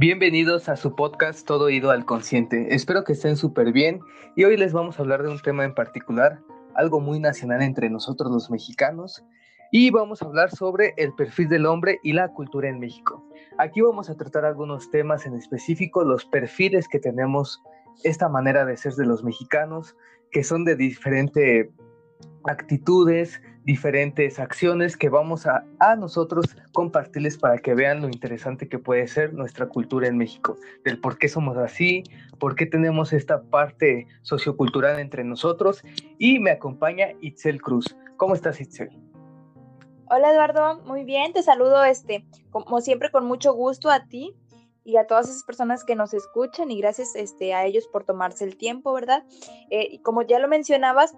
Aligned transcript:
Bienvenidos 0.00 0.68
a 0.68 0.76
su 0.76 0.94
podcast 0.94 1.44
Todo 1.44 1.70
Ido 1.70 1.90
al 1.90 2.04
Consciente. 2.04 2.72
Espero 2.72 3.02
que 3.02 3.14
estén 3.14 3.36
súper 3.36 3.72
bien 3.72 3.98
y 4.36 4.44
hoy 4.44 4.56
les 4.56 4.72
vamos 4.72 4.96
a 4.96 5.02
hablar 5.02 5.24
de 5.24 5.28
un 5.28 5.40
tema 5.40 5.64
en 5.64 5.74
particular, 5.74 6.38
algo 6.76 7.00
muy 7.00 7.18
nacional 7.18 7.62
entre 7.62 7.90
nosotros 7.90 8.30
los 8.30 8.48
mexicanos, 8.48 9.24
y 9.72 9.90
vamos 9.90 10.22
a 10.22 10.26
hablar 10.26 10.52
sobre 10.52 10.94
el 10.98 11.12
perfil 11.14 11.48
del 11.48 11.66
hombre 11.66 11.98
y 12.04 12.12
la 12.12 12.28
cultura 12.28 12.68
en 12.68 12.78
México. 12.78 13.28
Aquí 13.58 13.80
vamos 13.80 14.08
a 14.08 14.14
tratar 14.14 14.44
algunos 14.44 14.88
temas 14.92 15.26
en 15.26 15.34
específico, 15.34 16.04
los 16.04 16.24
perfiles 16.26 16.86
que 16.86 17.00
tenemos, 17.00 17.60
esta 18.04 18.28
manera 18.28 18.64
de 18.64 18.76
ser 18.76 18.92
de 18.94 19.04
los 19.04 19.24
mexicanos, 19.24 19.96
que 20.30 20.44
son 20.44 20.64
de 20.64 20.76
diferente 20.76 21.72
actitudes, 22.44 23.42
diferentes 23.68 24.38
acciones 24.38 24.96
que 24.96 25.10
vamos 25.10 25.46
a, 25.46 25.62
a, 25.78 25.94
nosotros 25.94 26.56
compartirles 26.72 27.36
para 27.36 27.58
que 27.58 27.74
vean 27.74 28.00
lo 28.00 28.08
interesante 28.08 28.66
que 28.66 28.78
puede 28.78 29.06
ser 29.06 29.34
nuestra 29.34 29.68
cultura 29.68 30.08
en 30.08 30.16
México, 30.16 30.56
del 30.86 30.98
por 30.98 31.18
qué 31.18 31.28
somos 31.28 31.58
así, 31.58 32.02
por 32.38 32.56
qué 32.56 32.64
tenemos 32.64 33.12
esta 33.12 33.42
parte 33.42 34.06
sociocultural 34.22 34.98
entre 34.98 35.22
nosotros 35.22 35.84
y 36.16 36.38
me 36.38 36.50
acompaña 36.50 37.08
Itzel 37.20 37.60
Cruz. 37.60 37.94
¿Cómo 38.16 38.34
estás 38.34 38.58
Itzel? 38.58 38.88
Hola 40.08 40.32
Eduardo, 40.32 40.80
muy 40.86 41.04
bien, 41.04 41.34
te 41.34 41.42
saludo 41.42 41.84
este, 41.84 42.24
como 42.48 42.80
siempre 42.80 43.10
con 43.10 43.26
mucho 43.26 43.52
gusto 43.52 43.90
a 43.90 44.06
ti 44.06 44.34
y 44.82 44.96
a 44.96 45.06
todas 45.06 45.28
esas 45.28 45.44
personas 45.44 45.84
que 45.84 45.94
nos 45.94 46.14
escuchan 46.14 46.70
y 46.70 46.80
gracias 46.80 47.14
este, 47.14 47.52
a 47.52 47.66
ellos 47.66 47.86
por 47.86 48.04
tomarse 48.04 48.44
el 48.44 48.56
tiempo, 48.56 48.94
¿verdad? 48.94 49.24
Eh, 49.68 49.88
y 49.90 49.98
como 49.98 50.22
ya 50.22 50.38
lo 50.38 50.48
mencionabas, 50.48 51.14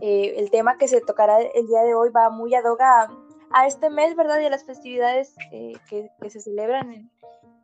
eh, 0.00 0.34
el 0.36 0.50
tema 0.50 0.78
que 0.78 0.88
se 0.88 1.00
tocará 1.00 1.40
el 1.40 1.66
día 1.66 1.82
de 1.82 1.94
hoy 1.94 2.10
va 2.10 2.30
muy 2.30 2.54
ad 2.54 2.64
hoc 2.64 2.80
a, 2.80 3.66
este 3.66 3.90
mes, 3.90 4.16
¿verdad? 4.16 4.40
Y 4.40 4.46
a 4.46 4.50
las 4.50 4.64
festividades 4.64 5.34
eh, 5.52 5.74
que, 5.88 6.10
se 6.30 6.40
celebran 6.40 6.92
en 6.92 7.10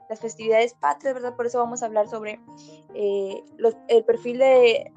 las 0.09 0.21
festividades 0.21 0.75
patrias, 0.75 1.15
¿verdad? 1.15 1.37
Por 1.37 1.47
eso 1.47 1.59
vamos 1.59 1.83
a 1.83 1.87
hablar 1.87 2.09
sobre 2.09 2.41
eh, 2.95 3.43
el 3.89 4.05
perfil 4.05 4.39
de, 4.39 4.93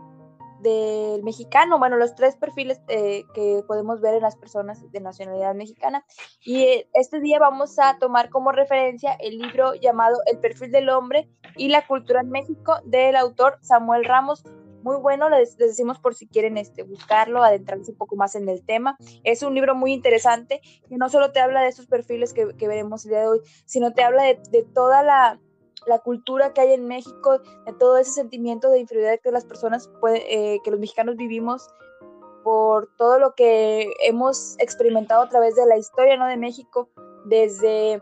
del 0.62 1.24
mexicano, 1.24 1.80
bueno, 1.80 1.96
los 1.98 2.16
tres 2.16 2.36
perfiles 2.36 2.80
que 2.88 3.64
podemos 3.68 4.02
ver 4.02 4.16
en 4.16 4.24
las 4.24 4.36
personas 4.36 4.92
de 4.92 5.00
nacionalidad 5.00 5.54
mexicana. 5.56 6.04
Y 6.44 6.86
este 6.94 7.20
día 7.20 7.40
vamos 7.40 7.78
a 7.80 7.98
tomar 8.00 8.30
como 8.30 8.52
referencia 8.52 9.14
el 9.14 9.38
libro 9.38 9.76
llamado 9.76 10.18
El 10.26 10.40
perfil 10.40 10.72
del 10.72 10.90
hombre 10.90 11.30
y 11.56 11.70
la 11.70 11.86
cultura 11.86 12.22
en 12.22 12.30
México 12.30 12.80
del 12.84 13.16
autor 13.16 13.60
Samuel 13.62 14.06
Ramos 14.06 14.44
muy 14.84 14.98
bueno, 14.98 15.30
les, 15.30 15.58
decimos 15.58 16.00
por 16.00 16.16
si 16.16 16.28
quieren 16.28 16.58
este, 16.58 16.84
buscarlo, 16.84 17.44
adentrarse 17.44 17.92
un 17.92 17.98
poco 17.98 18.16
más 18.16 18.36
en 18.36 18.48
el 18.50 18.64
tema. 18.64 18.98
Es 19.24 19.44
un 19.44 19.54
libro 19.54 19.76
muy 19.76 19.94
interesante 19.94 20.62
que 20.88 20.98
no 20.98 21.10
solo 21.10 21.32
te 21.32 21.40
habla 21.40 21.62
de 21.62 21.70
esos 21.70 21.88
perfiles 21.88 22.34
que, 22.34 22.46
veremos 22.68 23.06
el 23.06 23.12
día 23.12 23.22
de 23.22 23.28
hoy, 23.28 23.42
sino 23.66 23.94
te 23.94 24.04
habla 24.04 24.24
de, 24.24 24.68
toda 24.74 25.04
la, 25.04 25.40
cultura 26.04 26.54
que 26.54 26.62
hay 26.62 26.74
en 26.74 26.88
México, 26.88 27.40
de 27.40 27.74
todo 27.74 27.98
ese 27.98 28.12
sentimiento 28.12 28.70
de 28.70 28.80
inferioridad 28.80 29.20
que 29.24 29.32
las 29.32 29.46
personas, 29.46 29.90
eh, 30.08 30.60
que 30.64 30.72
los 30.72 30.80
mexicanos 30.80 31.16
vivimos 31.16 31.68
por 32.44 32.90
todo 32.96 33.18
lo 33.18 33.34
que 33.34 33.92
hemos 34.02 34.56
experimentado 34.60 35.24
a 35.24 35.30
través 35.30 35.56
de 35.56 35.66
la 35.66 35.78
historia 35.78 36.16
¿no? 36.16 36.28
de 36.28 36.38
México, 36.38 36.90
desde 37.26 38.02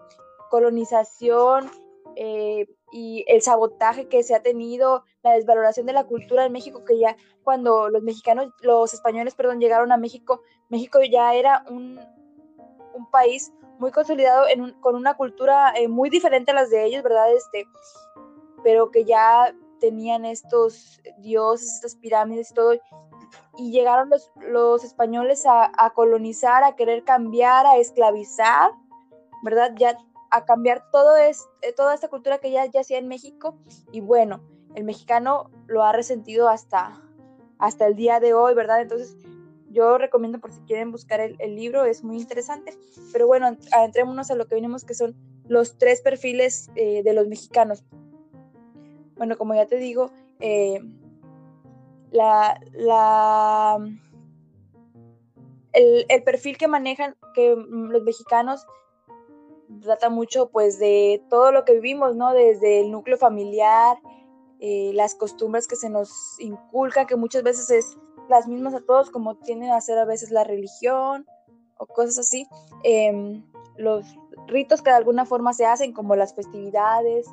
colonización, 0.50 1.70
eh, 2.16 2.68
y 2.92 3.26
el 3.28 3.42
sabotaje 3.42 4.08
que 4.08 4.24
se 4.24 4.36
ha 4.36 4.42
tenido, 4.42 5.04
la 5.24 5.34
desvaloración 5.34 5.86
de 5.86 5.94
la 5.94 6.06
cultura 6.06 6.46
en 6.46 6.54
México, 6.54 6.86
que 6.86 7.00
ya 7.00 7.18
cuando 7.44 7.90
los 7.90 8.02
mexicanos, 8.04 8.50
los 8.62 8.94
españoles, 8.94 9.36
perdón, 9.36 9.60
llegaron 9.60 9.92
a 9.92 9.98
México, 9.98 10.42
México 10.70 11.00
ya 11.02 11.34
era 11.34 11.66
un, 11.70 12.00
un 12.94 13.12
país 13.12 13.52
muy 13.80 13.92
consolidado 13.92 14.46
con 14.80 14.96
una 14.96 15.16
cultura 15.16 15.74
eh, 15.76 15.88
muy 15.88 16.10
diferente 16.10 16.52
a 16.52 16.56
las 16.56 16.70
de 16.70 16.86
ellos, 16.86 17.04
¿verdad? 17.04 17.32
Este, 17.34 17.66
pero 18.64 18.90
que 18.90 19.06
ya 19.06 19.54
tenían 19.80 20.26
estos 20.26 21.02
dioses, 21.20 21.76
estas 21.76 21.96
pirámides 21.96 22.52
y 22.52 22.54
todo, 22.54 22.74
y 23.58 23.72
llegaron 23.72 24.10
los, 24.10 24.32
los 24.42 24.84
españoles 24.84 25.46
a, 25.46 25.72
a 25.78 25.94
colonizar, 25.94 26.64
a 26.64 26.76
querer 26.76 27.04
cambiar, 27.04 27.66
a 27.66 27.78
esclavizar, 27.78 28.72
¿verdad? 29.44 29.74
Ya 29.78 29.98
a 30.32 30.46
cambiar 30.46 30.90
todo 30.92 31.18
es, 31.18 31.48
eh, 31.62 31.74
toda 31.74 31.94
esta 31.94 32.08
cultura 32.08 32.40
que 32.40 32.52
ya, 32.52 32.66
ya 32.66 32.82
hacía 32.82 32.98
en 32.98 33.08
México 33.08 33.58
y 33.92 34.02
bueno, 34.02 34.42
el 34.76 34.84
mexicano 34.84 35.50
lo 35.68 35.84
ha 35.84 35.92
resentido 35.92 36.50
hasta, 36.50 37.02
hasta 37.58 37.88
el 37.88 37.96
día 37.96 38.20
de 38.20 38.34
hoy, 38.34 38.54
¿verdad? 38.54 38.82
Entonces 38.82 39.16
yo 39.70 39.98
recomiendo 39.98 40.40
por 40.40 40.52
si 40.52 40.62
quieren 40.62 40.92
buscar 40.92 41.20
el, 41.20 41.56
libro, 41.56 41.86
es 41.86 42.04
muy 42.04 42.18
interesante, 42.18 42.78
pero 43.12 43.28
bueno, 43.28 43.58
adentrémonos 43.72 44.32
a 44.32 44.36
lo 44.36 44.48
que 44.48 44.56
venimos 44.56 44.84
que 44.84 44.94
son 44.94 45.16
los 45.48 45.78
tres 45.78 46.02
perfiles 46.02 46.70
eh, 46.76 47.04
de 47.04 47.14
los 47.14 47.28
mexicanos. 47.28 47.84
Bueno, 49.18 49.38
como 49.38 49.56
ya 49.56 49.66
te 49.66 49.78
digo, 49.78 50.12
eh, 50.40 50.80
la, 52.12 52.60
la, 52.74 53.78
el, 55.74 56.06
el 56.08 56.24
perfil 56.24 56.58
que 56.58 56.68
manejan 56.68 57.16
que 57.34 57.56
los 57.56 58.04
mexicanos 58.04 58.66
trata 59.82 60.10
mucho 60.10 60.50
pues 60.50 60.80
de 60.80 61.24
todo 61.30 61.52
lo 61.52 61.66
que 61.66 61.74
vivimos, 61.74 62.16
¿no? 62.16 62.34
Desde 62.34 62.82
el 62.82 62.92
núcleo 62.92 63.18
familiar, 63.18 63.98
eh, 64.60 64.92
las 64.94 65.16
costumbres 65.16 65.68
que 65.68 65.76
se 65.76 65.90
nos 65.90 66.40
inculcan, 66.40 67.06
que 67.06 67.16
muchas 67.16 67.44
veces 67.44 67.70
es 67.70 67.98
las 68.30 68.48
mismas 68.48 68.74
a 68.74 68.82
todos, 68.82 69.10
como 69.10 69.36
tienden 69.36 69.72
a 69.72 69.82
ser 69.82 69.98
a 69.98 70.06
veces 70.06 70.32
la 70.32 70.44
religión 70.44 71.26
o 71.78 71.86
cosas 71.86 72.20
así. 72.20 72.48
Em, 72.84 73.46
los 73.78 74.06
ritos 74.48 74.82
que 74.82 74.90
de 74.90 74.96
alguna 74.96 75.26
forma 75.26 75.54
se 75.54 75.66
hacen, 75.66 75.94
como 75.94 76.16
las 76.16 76.34
festividades 76.34 77.28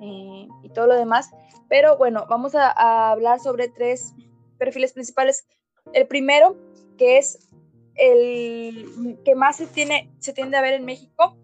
eh, 0.00 0.48
y 0.62 0.68
todo 0.70 0.86
lo 0.86 0.94
demás. 0.94 1.30
Pero 1.68 1.96
bueno, 1.98 2.26
vamos 2.28 2.54
a, 2.54 2.70
a 2.70 3.10
hablar 3.10 3.40
sobre 3.40 3.68
tres 3.68 4.14
perfiles 4.58 4.92
principales. 4.92 5.46
El 5.92 6.06
primero, 6.06 6.56
que 6.96 7.18
es 7.18 7.46
el 7.96 9.18
que 9.24 9.34
más 9.34 9.56
se, 9.56 9.66
tiene, 9.66 10.10
se 10.18 10.32
tiende 10.32 10.56
a 10.56 10.62
ver 10.62 10.74
en 10.74 10.84
México 10.84 11.36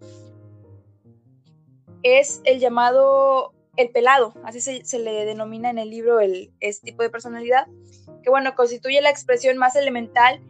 es 2.03 2.41
el 2.43 2.59
llamado 2.59 3.53
el 3.75 3.89
pelado, 3.89 4.33
así 4.43 4.61
se, 4.61 4.99
le 4.99 5.25
denomina 5.25 5.69
en 5.69 5.79
el 5.79 5.89
libro 5.89 6.19
el, 6.19 6.53
este 6.59 6.87
tipo 6.87 7.01
de 7.01 7.09
personalidad, 7.09 7.67
que 8.21 8.29
bueno, 8.29 8.53
constituye 8.55 9.01
la 9.01 9.09
expresión 9.09 9.57
más 9.57 9.75
elemental 9.75 10.41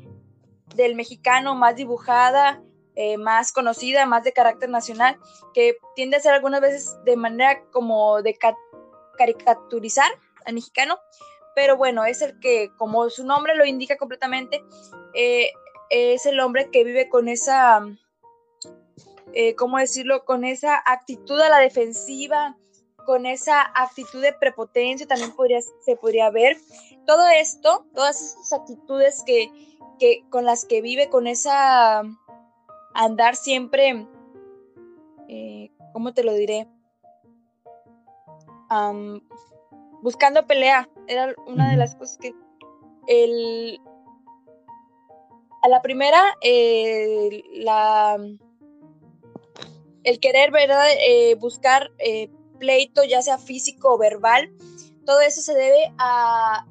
del 0.76 0.96
mexicano, 0.96 1.56
más 1.56 1.76
dibujada, 1.76 2.62
eh, 2.96 3.18
más 3.18 3.54
conocida, 3.54 4.06
más 4.06 4.24
de 4.24 4.34
carácter 4.34 4.70
nacional, 4.70 5.18
que 5.54 5.78
tiende 5.96 6.18
a 6.18 6.20
ser 6.20 6.34
algunas 6.34 6.60
veces 6.60 6.98
de 7.06 7.16
manera 7.16 7.64
como 7.72 8.22
de 8.22 8.38
caricaturizar 9.18 10.12
al 10.46 10.54
mexicano, 10.54 11.00
pero 11.56 11.78
bueno, 11.78 12.04
es 12.04 12.22
el 12.22 12.40
que, 12.40 12.72
como 12.78 13.10
su 13.10 13.26
nombre 13.26 13.56
lo 13.56 13.66
indica 13.66 13.96
completamente, 13.98 14.64
eh, 15.14 15.52
es 15.90 16.26
el 16.26 16.40
hombre 16.40 16.70
que 16.72 16.84
vive 16.84 17.08
con 17.08 17.30
esa, 17.30 17.86
eh, 19.34 19.56
¿cómo 19.56 19.78
decirlo? 19.78 20.26
Con 20.26 20.44
esa 20.44 20.82
actitud 20.86 21.40
a 21.40 21.50
la 21.50 21.60
defensiva, 21.60 22.58
con 23.06 23.26
esa 23.26 23.62
actitud 23.76 24.22
de 24.22 24.34
prepotencia 24.34 25.08
también 25.08 25.36
podría, 25.36 25.60
se 25.62 25.96
podría 25.96 26.30
ver. 26.30 26.58
Todo 27.06 27.28
esto, 27.28 27.86
todas 27.94 28.22
esas 28.22 28.54
actitudes 28.54 29.24
que, 29.26 29.52
que 30.00 30.24
con 30.30 30.46
las 30.46 30.66
que 30.66 30.82
vive, 30.82 31.10
con 31.10 31.28
esa 31.28 32.04
andar 32.94 33.36
siempre, 33.36 34.08
eh, 35.28 35.72
¿cómo 35.92 36.14
te 36.14 36.24
lo 36.24 36.34
diré? 36.34 36.68
buscando 40.02 40.48
pelea, 40.48 40.90
era 41.08 41.36
una 41.46 41.70
de 41.70 41.78
las 41.78 41.96
cosas 41.96 42.18
que 42.18 42.34
el, 43.08 43.80
a 45.62 45.68
la 45.68 45.82
primera, 45.84 46.22
eh, 46.42 47.44
la, 47.54 48.18
el 50.04 50.20
querer, 50.20 50.52
¿verdad? 50.52 50.88
Eh, 51.08 51.36
buscar 51.36 51.92
eh, 52.00 52.30
pleito, 52.60 53.04
ya 53.04 53.22
sea 53.22 53.38
físico 53.38 53.94
o 53.94 53.98
verbal, 53.98 54.52
todo 55.06 55.22
eso 55.22 55.42
se 55.42 55.54
debe 55.54 55.94
a 55.98 56.66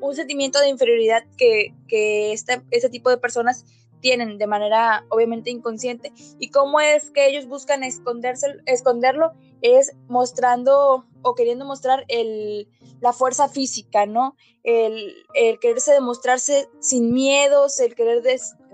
un 0.00 0.14
sentimiento 0.14 0.60
de 0.60 0.68
inferioridad 0.68 1.24
que, 1.36 1.74
que 1.88 2.32
este, 2.32 2.62
este 2.70 2.90
tipo 2.90 3.10
de 3.10 3.18
personas 3.18 3.64
tienen 4.00 4.36
de 4.36 4.46
manera 4.46 5.06
obviamente 5.08 5.50
inconsciente. 5.50 6.12
¿Y 6.38 6.50
cómo 6.50 6.80
es 6.80 7.10
que 7.10 7.28
ellos 7.28 7.46
buscan 7.46 7.84
esconderse, 7.84 8.48
esconderlo? 8.66 9.32
Es 9.62 9.94
mostrando 10.08 11.06
o 11.22 11.34
queriendo 11.34 11.64
mostrar 11.64 12.04
el, 12.08 12.68
la 13.00 13.12
fuerza 13.12 13.48
física, 13.48 14.04
¿no? 14.06 14.36
El, 14.64 15.14
el 15.34 15.60
quererse 15.60 15.92
demostrarse 15.92 16.68
sin 16.80 17.14
miedos, 17.14 17.78
el 17.78 17.94
querer 17.94 18.22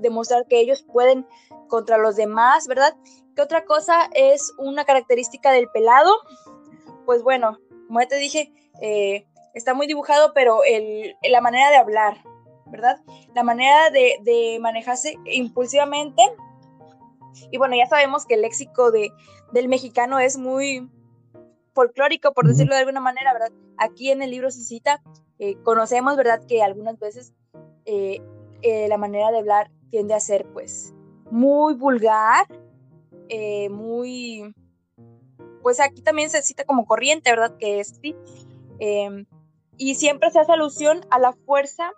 demostrar 0.01 0.47
que 0.47 0.61
ellos 0.61 0.83
pueden 0.83 1.27
contra 1.69 1.99
los 1.99 2.17
demás, 2.17 2.67
¿verdad? 2.67 2.97
¿Qué 3.37 3.43
otra 3.43 3.65
cosa 3.65 4.09
es 4.15 4.53
una 4.59 4.85
característica 4.85 5.53
del 5.53 5.69
pelado? 5.69 6.13
Pues 7.07 7.23
bueno, 7.23 7.59
como 7.87 8.01
ya 8.01 8.09
te 8.09 8.17
dije, 8.17 8.53
eh, 8.83 9.27
está 9.55 9.75
muy 9.75 9.87
dibujado, 9.87 10.33
pero 10.35 10.65
el, 10.65 11.17
la 11.29 11.41
manera 11.41 11.71
de 11.71 11.77
hablar, 11.77 12.19
¿verdad? 12.67 13.01
La 13.35 13.43
manera 13.43 13.91
de, 13.91 14.19
de 14.23 14.59
manejarse 14.61 15.17
impulsivamente 15.27 16.23
Y 17.51 17.59
bueno, 17.59 17.77
ya 17.77 17.87
sabemos 17.87 18.27
que 18.27 18.35
el 18.35 18.43
léxico 18.43 18.91
de, 18.91 19.11
del 19.53 19.69
mexicano 19.69 20.19
es 20.19 20.37
muy 20.37 20.89
folclórico, 21.75 22.33
por 22.33 22.47
decirlo 22.47 22.75
de 22.75 22.81
alguna 22.81 23.01
manera, 23.01 23.33
¿verdad? 23.33 23.53
Aquí 23.77 24.11
en 24.11 24.23
el 24.23 24.31
libro 24.31 24.51
se 24.51 24.63
cita, 24.65 25.03
eh, 25.39 25.57
conocemos, 25.63 26.17
¿verdad? 26.17 26.41
Que 26.47 26.63
algunas 26.63 26.99
veces 26.99 27.33
eh, 27.85 28.21
eh, 28.63 28.89
la 28.89 28.99
manera 28.99 29.31
de 29.31 29.39
hablar 29.39 29.71
tiende 29.91 30.15
a 30.15 30.21
ser, 30.21 30.47
pues, 30.53 30.95
muy 31.31 31.75
vulgar, 31.75 32.47
muy, 33.71 34.55
pues 35.63 35.81
aquí 35.81 36.01
también 36.03 36.31
se 36.31 36.43
cita 36.43 36.65
como 36.65 36.87
corriente, 36.87 37.31
¿verdad? 37.31 37.57
Que 37.59 37.81
es, 37.81 37.99
sí. 38.01 38.17
Em, 38.79 39.27
y 39.77 39.95
siempre 39.95 40.31
se 40.31 40.41
hace 40.41 40.53
alusión 40.53 41.01
a 41.11 41.19
la 41.19 41.33
fuerza 41.33 41.93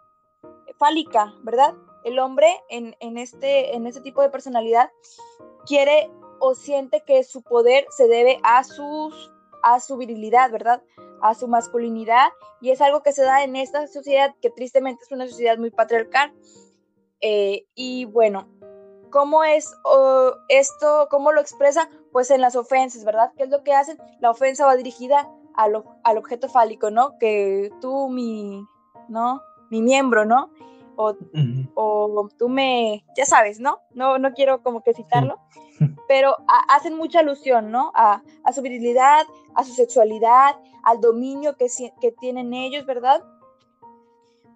fálica, 0.78 1.34
¿verdad? 1.42 1.75
El 2.04 2.19
hombre 2.19 2.48
en, 2.69 2.96
en, 3.00 3.19
este, 3.19 3.76
en 3.76 3.87
este 3.87 4.00
tipo 4.00 4.22
de 4.22 4.31
personalidad 4.31 4.90
quiere 5.66 6.10
o 6.40 6.54
siente 6.54 7.02
que 7.06 7.22
su 7.22 7.43
poder 7.43 7.86
se 7.90 8.08
debe 8.08 8.40
a 8.43 8.64
sus 8.64 9.31
a 9.62 9.81
su 9.81 9.96
virilidad, 9.96 10.50
¿verdad? 10.50 10.82
A 11.20 11.34
su 11.34 11.48
masculinidad. 11.48 12.28
Y 12.60 12.70
es 12.70 12.81
algo 12.81 13.02
que 13.02 13.12
se 13.12 13.22
da 13.22 13.44
en 13.44 13.56
esta 13.56 13.86
sociedad 13.86 14.34
que 14.40 14.50
tristemente 14.50 15.04
es 15.04 15.12
una 15.12 15.28
sociedad 15.28 15.58
muy 15.58 15.70
patriarcal. 15.70 16.32
Eh, 17.20 17.67
y 17.75 18.06
bueno, 18.06 18.49
¿cómo 19.11 19.44
es 19.44 19.72
esto? 20.49 21.08
¿Cómo 21.11 21.32
lo 21.32 21.40
expresa? 21.40 21.88
Pues 22.12 22.31
en 22.31 22.40
las 22.40 22.56
ofensas, 22.56 23.05
¿verdad? 23.05 23.32
¿Qué 23.37 23.44
es 23.44 23.50
lo 23.50 23.62
que 23.62 23.75
hacen? 23.75 23.99
La 24.20 24.31
ofensa 24.31 24.67
va 24.67 24.76
dirigida 24.76 25.28
al, 25.55 25.82
al 26.05 26.19
objeto 26.19 26.49
fálico, 26.49 26.90
¿no? 26.90 27.19
Que 27.19 27.70
tú, 27.81 28.08
mi, 28.08 28.64
¿no? 29.08 29.43
Mi 29.70 29.82
miembro, 29.82 30.25
¿no? 30.25 30.50
O, 30.96 31.14
o, 31.75 32.28
tú 32.38 32.49
me, 32.49 33.05
ya 33.17 33.25
sabes, 33.25 33.58
¿no? 33.58 33.81
No, 33.93 34.19
no 34.19 34.32
quiero 34.32 34.62
como 34.62 34.82
que 34.82 34.93
citarlo, 34.93 35.38
pero 36.08 36.37
hacen 36.69 36.96
mucha 36.96 37.20
alusión, 37.20 37.70
¿no? 37.70 37.90
A, 37.94 38.22
a, 38.44 38.52
su 38.52 38.61
virilidad, 38.61 39.25
a 39.55 39.64
su 39.64 39.72
sexualidad, 39.72 40.56
al 40.82 41.00
dominio 41.00 41.56
que, 41.56 41.69
que 42.00 42.12
tienen 42.12 42.52
ellos, 42.52 42.84
¿verdad? 42.84 43.22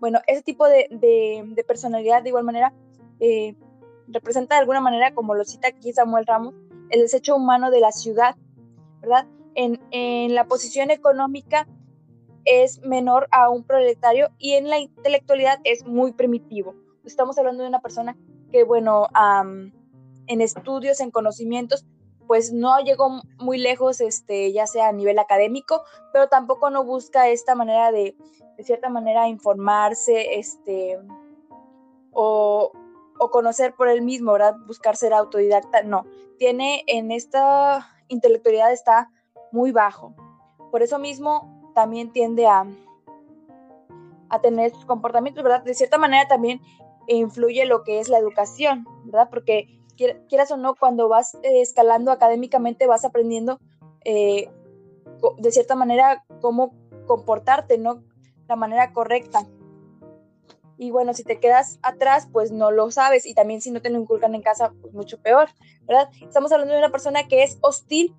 Bueno, 0.05 0.21
ese 0.27 0.43
tipo 0.43 0.69
de, 0.69 0.87
de, 0.91 1.65
personalidad 1.65 2.23
de 2.23 2.29
igual 2.29 2.45
manera 2.45 2.75
eh, 3.21 3.57
representa 4.07 4.55
de 4.55 4.61
alguna 4.61 4.83
manera, 4.83 5.15
como 5.15 5.35
lo 5.35 5.47
cita 5.47 5.69
aquí 5.69 5.95
Samuel 5.95 6.27
Ramos, 6.27 6.55
el 6.91 7.01
desecho 7.01 7.35
humano 7.35 7.71
de 7.71 7.81
la 7.81 7.91
ciudad, 7.91 8.37
¿verdad? 9.01 9.27
En, 9.55 9.81
en 9.93 10.35
la 10.35 10.45
posición 10.45 10.91
económica 10.91 11.67
es 12.45 12.83
menor 12.83 13.29
a 13.31 13.49
un 13.49 13.65
proletario 13.65 14.29
y 14.37 14.53
en 14.53 14.69
la 14.69 14.79
intelectualidad 14.79 15.59
es 15.65 15.87
muy 15.87 16.13
primitivo. 16.13 16.75
Estamos 17.07 17.39
hablando 17.39 17.63
de 17.63 17.71
una 17.71 17.81
persona 17.81 18.15
que, 18.53 18.63
bueno, 18.63 19.09
en 20.27 20.41
estudios, 20.43 21.01
en 21.01 21.13
conocimientos, 21.13 21.87
pues 22.27 22.53
no 22.53 22.79
llegó 22.81 23.23
muy 23.39 23.57
lejos, 23.57 24.03
este, 24.03 24.53
ya 24.53 24.67
sea 24.67 24.89
a 24.89 24.93
nivel 24.93 25.19
académico, 25.19 25.83
pero 26.13 26.29
tampoco 26.29 26.69
no 26.69 26.85
busca 26.85 27.31
esta 27.31 27.55
manera 27.55 27.91
de, 27.91 28.15
de 28.57 28.65
cierta 28.65 28.89
manera, 28.89 29.29
informarse, 29.29 30.39
este, 30.39 30.99
o, 32.13 32.73
o 33.19 33.31
conocer 33.31 33.75
por 33.75 33.89
él 33.89 34.03
mismo, 34.03 34.33
¿verdad? 34.33 34.57
Buscar 34.67 34.97
ser 34.97 35.13
autodidacta, 35.13 35.83
no. 35.83 36.05
Tiene 36.39 36.85
en 36.87 37.11
esta 37.11 37.89
intelectualidad 38.09 38.73
está 38.73 39.11
muy 39.53 39.73
bajo. 39.73 40.15
Por 40.71 40.83
eso 40.83 40.99
mismo 40.99 41.73
también 41.75 42.13
tiende 42.13 42.47
a, 42.47 42.67
a 44.29 44.41
tener 44.41 44.71
sus 44.73 44.85
comportamientos, 44.85 45.43
¿verdad? 45.43 45.63
De 45.63 45.75
cierta 45.75 45.99
manera 45.99 46.27
también 46.29 46.61
influye 47.07 47.65
lo 47.67 47.83
que 47.85 48.01
es 48.01 48.09
la 48.09 48.19
educación, 48.19 48.87
¿verdad? 49.05 49.29
Porque 49.31 49.69
quieras 49.97 50.51
o 50.51 50.57
no, 50.57 50.75
cuando 50.75 51.09
vas 51.09 51.35
eh, 51.43 51.61
escalando 51.61 52.11
académicamente 52.11 52.87
vas 52.87 53.05
aprendiendo 53.05 53.61
eh, 54.05 54.51
de 55.39 55.51
cierta 55.53 55.77
manera 55.77 56.25
cómo 56.41 56.75
comportarte, 57.07 57.79
¿no? 57.79 58.03
La 58.55 58.61
manera 58.61 58.93
correcta. 58.93 59.45
Y 60.79 60.93
bueno, 60.93 61.13
si 61.13 61.25
te 61.25 61.41
quedas 61.41 61.81
atrás, 61.83 62.29
pues 62.33 62.53
no 62.53 62.71
lo 62.71 62.93
sabes. 62.93 63.27
Y 63.27 63.35
también 63.35 63.61
si 63.61 63.73
no 63.73 63.83
te 63.83 63.91
lo 63.91 63.99
inculcan 63.99 64.37
en 64.37 64.43
casa, 64.43 64.73
pues 64.81 64.95
mucho 64.95 65.21
peor, 65.21 65.49
¿verdad? 65.83 66.09
Estamos 66.23 66.53
hablando 66.53 66.73
de 66.73 66.79
una 66.79 66.93
persona 66.93 67.27
que 67.27 67.43
es 67.43 67.59
hostil 67.63 68.15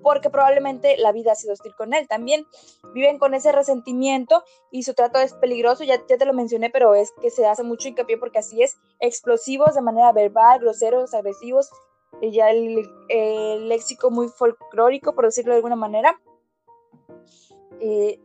porque 0.00 0.30
probablemente 0.30 0.96
la 0.96 1.10
vida 1.10 1.32
ha 1.32 1.34
sido 1.34 1.54
hostil 1.54 1.74
con 1.74 1.92
él 1.92 2.06
también. 2.06 2.46
Viven 2.94 3.18
con 3.18 3.34
ese 3.34 3.50
resentimiento 3.50 4.44
y 4.70 4.84
su 4.84 4.94
trato 4.94 5.18
es 5.18 5.34
peligroso, 5.34 5.82
ya, 5.82 5.96
ya 6.08 6.16
te 6.16 6.24
lo 6.24 6.34
mencioné, 6.34 6.70
pero 6.70 6.94
es 6.94 7.10
que 7.20 7.30
se 7.30 7.46
hace 7.46 7.64
mucho 7.64 7.88
hincapié 7.88 8.16
porque 8.16 8.38
así 8.38 8.62
es, 8.62 8.76
explosivos 9.00 9.74
de 9.74 9.82
manera 9.82 10.12
verbal, 10.12 10.60
groseros, 10.60 11.14
agresivos, 11.14 11.68
y 12.20 12.30
ya 12.30 12.50
el, 12.50 12.88
léxico 13.68 14.10
muy 14.10 14.28
folclórico, 14.28 15.16
por 15.16 15.24
decirlo 15.24 15.52
de 15.52 15.56
alguna 15.56 15.76
manera. 15.76 16.20
Eh, 17.80 18.20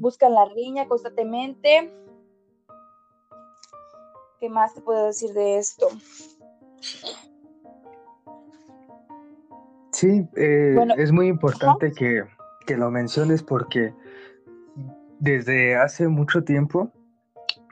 buscan 0.00 0.34
la 0.34 0.44
riña 0.46 0.86
constantemente. 0.86 1.92
¿Qué 4.40 4.48
más 4.48 4.74
te 4.74 4.80
puedo 4.80 5.06
decir 5.06 5.32
de 5.32 5.58
esto? 5.58 5.88
Sí, 9.92 10.26
eh, 10.36 10.76
es 10.96 11.12
muy 11.12 11.28
importante 11.28 11.92
que, 11.92 12.24
lo 12.76 12.90
menciones 12.90 13.42
porque 13.42 13.94
desde 15.20 15.76
hace 15.76 16.08
mucho 16.08 16.42
tiempo 16.42 16.90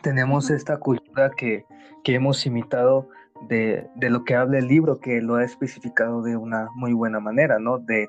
tenemos 0.02 0.50
esta 0.50 0.79
cultura 0.79 1.31
que, 1.31 1.64
hemos 2.05 2.46
imitado 2.46 3.08
de, 3.49 3.88
lo 3.96 4.25
que 4.25 4.37
habla 4.37 4.58
el 4.58 4.69
libro, 4.69 5.00
que 5.00 5.20
lo 5.20 5.34
ha 5.34 5.44
especificado 5.44 6.23
de 6.23 6.37
una 6.37 6.69
muy 6.76 6.93
buena 6.93 7.20
manera, 7.20 7.58
¿no? 7.58 7.79
De 7.79 8.08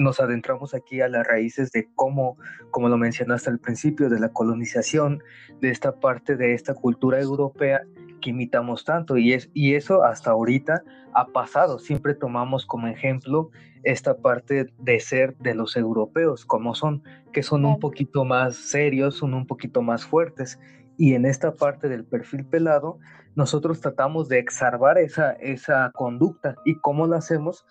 nos 0.00 0.18
adentramos 0.18 0.74
aquí 0.74 1.00
a 1.00 1.08
las 1.08 1.26
raíces 1.26 1.70
de 1.72 1.88
cómo, 1.94 2.36
como 2.70 2.88
lo 2.88 2.96
mencionaste 2.96 3.50
al 3.50 3.58
principio, 3.58 4.08
de 4.08 4.18
la 4.18 4.30
colonización, 4.30 5.22
de 5.60 5.70
esta 5.70 6.00
parte 6.00 6.36
de 6.36 6.54
esta 6.54 6.74
cultura 6.74 7.20
europea 7.20 7.82
que 8.20 8.30
imitamos 8.30 8.84
tanto 8.84 9.16
y, 9.16 9.32
es, 9.32 9.50
y 9.54 9.74
eso 9.74 10.02
hasta 10.02 10.30
ahorita 10.30 10.82
ha 11.14 11.26
pasado. 11.26 11.78
Siempre 11.78 12.14
tomamos 12.14 12.66
como 12.66 12.86
ejemplo 12.86 13.50
esta 13.82 14.16
parte 14.16 14.70
de 14.78 15.00
ser 15.00 15.36
de 15.38 15.54
los 15.54 15.76
europeos, 15.76 16.44
como 16.44 16.74
son, 16.74 17.02
que 17.32 17.42
son 17.42 17.64
un 17.64 17.78
poquito 17.78 18.24
más 18.24 18.56
serios, 18.56 19.16
son 19.16 19.34
un 19.34 19.46
poquito 19.46 19.82
más 19.82 20.04
fuertes. 20.04 20.58
Y 20.98 21.14
en 21.14 21.24
esta 21.24 21.54
parte 21.54 21.88
del 21.88 22.04
perfil 22.04 22.44
pelado, 22.44 22.98
nosotros 23.34 23.80
tratamos 23.80 24.28
de 24.28 24.38
exacerbar 24.38 24.98
esa, 24.98 25.32
esa 25.32 25.90
conducta. 25.94 26.56
¿Y 26.66 26.74
cómo 26.76 27.06
lo 27.06 27.16
hacemos? 27.16 27.64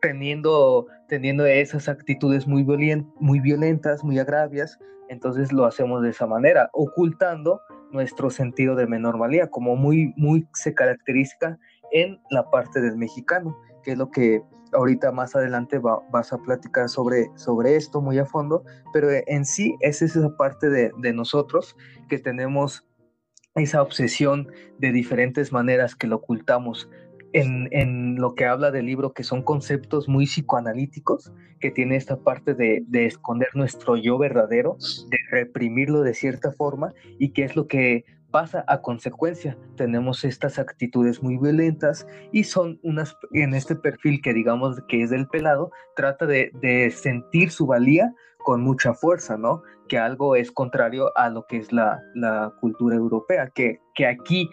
Teniendo, 0.00 0.86
teniendo 1.08 1.46
esas 1.46 1.88
actitudes 1.88 2.46
muy, 2.46 2.62
violentas, 2.62 4.04
muy 4.04 4.18
agravias, 4.18 4.78
entonces 5.08 5.52
lo 5.52 5.64
hacemos 5.66 6.02
de 6.02 6.10
esa 6.10 6.26
manera, 6.26 6.70
ocultando 6.72 7.60
nuestro 7.90 8.30
sentido 8.30 8.74
de 8.74 8.86
menor 8.86 9.18
valía, 9.18 9.48
como 9.48 9.76
muy, 9.76 10.12
muy 10.16 10.46
se 10.54 10.74
caracteriza 10.74 11.58
en 11.92 12.20
la 12.30 12.50
parte 12.50 12.80
del 12.80 12.96
mexicano, 12.96 13.56
que 13.82 13.92
es 13.92 13.98
lo 13.98 14.10
que 14.10 14.42
ahorita 14.72 15.12
más 15.12 15.36
adelante 15.36 15.78
vas 15.78 16.32
a 16.32 16.38
platicar 16.38 16.88
sobre, 16.88 17.28
sobre 17.36 17.76
esto 17.76 18.00
muy 18.00 18.18
a 18.18 18.24
fondo, 18.24 18.64
pero 18.92 19.08
en 19.10 19.44
sí 19.44 19.76
es 19.80 20.00
esa 20.00 20.34
parte 20.36 20.70
de, 20.70 20.90
de 20.98 21.12
nosotros 21.12 21.76
que 22.08 22.18
tenemos 22.18 22.86
esa 23.54 23.82
obsesión 23.82 24.48
de 24.78 24.92
diferentes 24.92 25.52
maneras 25.52 25.94
que 25.94 26.06
lo 26.06 26.16
ocultamos 26.16 26.88
en, 27.32 28.16
lo 28.16 28.34
que 28.34 28.46
habla 28.46 28.70
del 28.70 28.86
libro, 28.86 29.12
que 29.12 29.24
son 29.24 29.42
conceptos 29.42 30.08
muy 30.08 30.26
psicoanalíticos, 30.26 31.32
que 31.60 31.70
tiene 31.70 31.96
esta 31.96 32.16
parte 32.16 32.54
de, 32.54 32.84
esconder 33.06 33.48
nuestro 33.54 33.96
yo 33.96 34.18
verdadero, 34.18 34.76
de 35.08 35.18
reprimirlo 35.30 36.02
de 36.02 36.14
cierta 36.14 36.52
forma, 36.52 36.92
y 37.18 37.30
que 37.30 37.44
es 37.44 37.56
lo 37.56 37.66
que 37.66 38.04
pasa 38.30 38.64
a 38.66 38.80
consecuencia. 38.80 39.58
Tenemos 39.76 40.24
estas 40.24 40.58
actitudes 40.58 41.22
muy 41.22 41.36
violentas 41.36 42.06
y 42.32 42.44
son 42.44 42.80
unas, 42.82 43.16
en 43.32 43.54
este 43.54 43.76
perfil 43.76 44.22
que 44.22 44.32
digamos 44.32 44.80
que 44.88 45.02
es 45.02 45.10
del 45.10 45.28
pelado, 45.28 45.70
trata 45.96 46.26
de, 46.26 46.94
sentir 46.94 47.50
su 47.50 47.66
valía 47.66 48.12
con 48.38 48.62
mucha 48.62 48.94
fuerza, 48.94 49.36
¿no? 49.36 49.62
Que 49.88 49.98
algo 49.98 50.34
es 50.36 50.50
contrario 50.50 51.10
a 51.16 51.28
lo 51.28 51.46
que 51.46 51.58
es 51.58 51.72
la, 51.72 52.00
cultura 52.60 52.96
europea, 52.96 53.50
que 53.54 53.80
aquí 54.06 54.48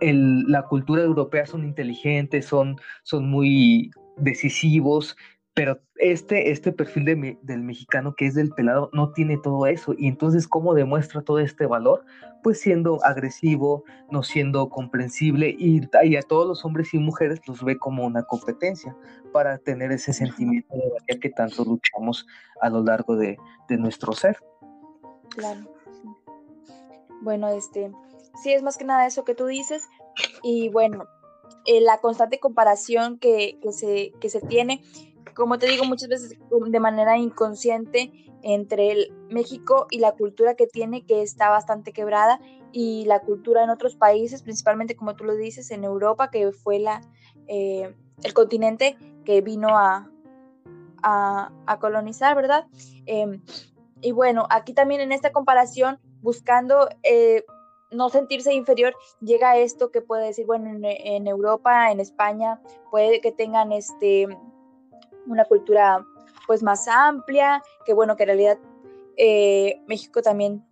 la 0.00 0.62
cultura 0.62 1.02
europea 1.02 1.46
son 1.46 1.64
inteligentes, 1.64 2.46
son, 2.46 2.76
son 3.02 3.28
muy 3.28 3.90
decisivos, 4.16 5.16
pero 5.54 5.80
este, 5.96 6.50
este 6.50 6.72
perfil 6.72 7.38
del 7.42 7.62
mexicano 7.62 8.16
que 8.16 8.26
es 8.26 8.34
del 8.34 8.50
pelado 8.50 8.90
no 8.92 9.12
tiene 9.12 9.38
todo 9.38 9.66
eso. 9.66 9.94
Y 9.96 10.08
entonces, 10.08 10.48
¿cómo 10.48 10.74
demuestra 10.74 11.22
todo 11.22 11.38
este 11.38 11.66
valor? 11.66 12.04
Pues 12.42 12.60
siendo 12.60 13.02
agresivo, 13.04 13.84
no 14.10 14.24
siendo 14.24 14.68
comprensible 14.68 15.54
y, 15.56 15.80
a 16.16 16.22
todos 16.22 16.48
los 16.48 16.64
hombres 16.64 16.92
y 16.92 16.98
mujeres 16.98 17.40
los 17.46 17.62
ve 17.62 17.78
como 17.78 18.04
una 18.04 18.24
competencia 18.24 18.96
para 19.32 19.58
tener 19.58 19.92
ese 19.92 20.12
sentimiento 20.12 20.74
de 20.74 20.90
valía 20.90 21.20
que 21.20 21.30
tanto 21.30 21.64
luchamos 21.64 22.26
a 22.60 22.68
lo 22.68 22.82
largo 22.82 23.16
de, 23.16 23.36
de 23.68 23.76
nuestro 23.76 24.12
ser. 24.12 24.36
Claro. 25.30 25.60
Bueno, 27.22 27.48
este, 27.48 27.92
sí 28.42 28.52
es 28.52 28.62
más 28.62 28.76
que 28.76 28.84
nada 28.84 29.06
eso 29.06 29.24
que 29.24 29.34
tú 29.34 29.46
dices. 29.46 29.88
Y 30.42 30.68
bueno, 30.68 31.06
eh, 31.66 31.80
la 31.80 31.98
constante 31.98 32.38
comparación 32.38 33.18
que, 33.18 33.58
se, 33.70 34.12
que 34.20 34.28
se 34.28 34.40
tiene, 34.40 34.82
como 35.34 35.58
te 35.58 35.66
digo, 35.66 35.84
muchas 35.84 36.08
veces 36.08 36.38
de 36.66 36.80
manera 36.80 37.18
inconsciente 37.18 38.12
entre 38.42 38.92
el 38.92 39.12
México 39.30 39.86
y 39.90 39.98
la 39.98 40.12
cultura 40.12 40.54
que 40.54 40.66
tiene, 40.66 41.06
que 41.06 41.22
está 41.22 41.48
bastante 41.48 41.92
quebrada, 41.92 42.40
y 42.72 43.04
la 43.06 43.20
cultura 43.20 43.62
en 43.62 43.70
otros 43.70 43.94
países, 43.96 44.42
principalmente 44.42 44.96
como 44.96 45.14
tú 45.14 45.24
lo 45.24 45.34
dices, 45.34 45.70
en 45.70 45.84
Europa, 45.84 46.30
que 46.30 46.52
fue 46.52 46.80
la, 46.80 47.00
eh, 47.46 47.94
el 48.22 48.34
continente 48.34 48.96
que 49.24 49.40
vino 49.40 49.78
a, 49.78 50.10
a, 51.02 51.78
colonizar, 51.80 52.34
¿verdad? 52.34 52.66
Em, 53.06 53.42
y 54.00 54.12
bueno, 54.12 54.46
aquí 54.50 54.72
también 54.72 55.00
en 55.00 55.12
esta 55.12 55.32
comparación, 55.32 55.98
buscando 56.20 56.88
eh, 57.02 57.44
no 57.94 58.08
sentirse 58.08 58.52
inferior, 58.52 58.94
llega 59.20 59.56
esto 59.56 59.90
que 59.90 60.02
puede 60.02 60.26
decir, 60.26 60.46
bueno, 60.46 60.70
en, 60.82 61.26
Europa, 61.26 61.90
en 61.90 62.00
España, 62.00 62.60
puede 62.90 63.20
que 63.20 63.32
tengan 63.32 63.72
este, 63.72 64.28
una 65.26 65.44
cultura 65.44 66.04
pues 66.46 66.62
más 66.62 66.88
amplia, 66.88 67.62
que 67.86 67.94
bueno, 67.94 68.16
que 68.16 68.24
en 68.24 68.28
realidad 68.28 68.58
eh, 69.16 69.80
México 69.86 70.22
también 70.22 70.64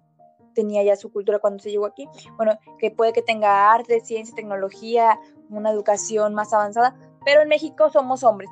tenía 0.55 0.83
ya 0.83 0.97
su 0.97 1.11
cultura 1.11 1.38
cuando 1.38 1.62
se 1.62 1.71
llegó 1.71 1.87
aquí, 1.87 2.09
bueno, 2.37 2.59
que 2.79 2.91
puede 2.91 3.12
que 3.12 3.23
tenga 3.23 3.73
arte, 3.73 4.00
ciencia, 4.00 4.35
tecnología, 4.35 5.19
una 5.49 5.71
educación 5.71 6.35
más 6.35 6.52
avanzada, 6.52 6.97
pero 7.25 7.43
en 7.43 7.49
México 7.49 7.91
somos 7.91 8.23
hombres. 8.23 8.50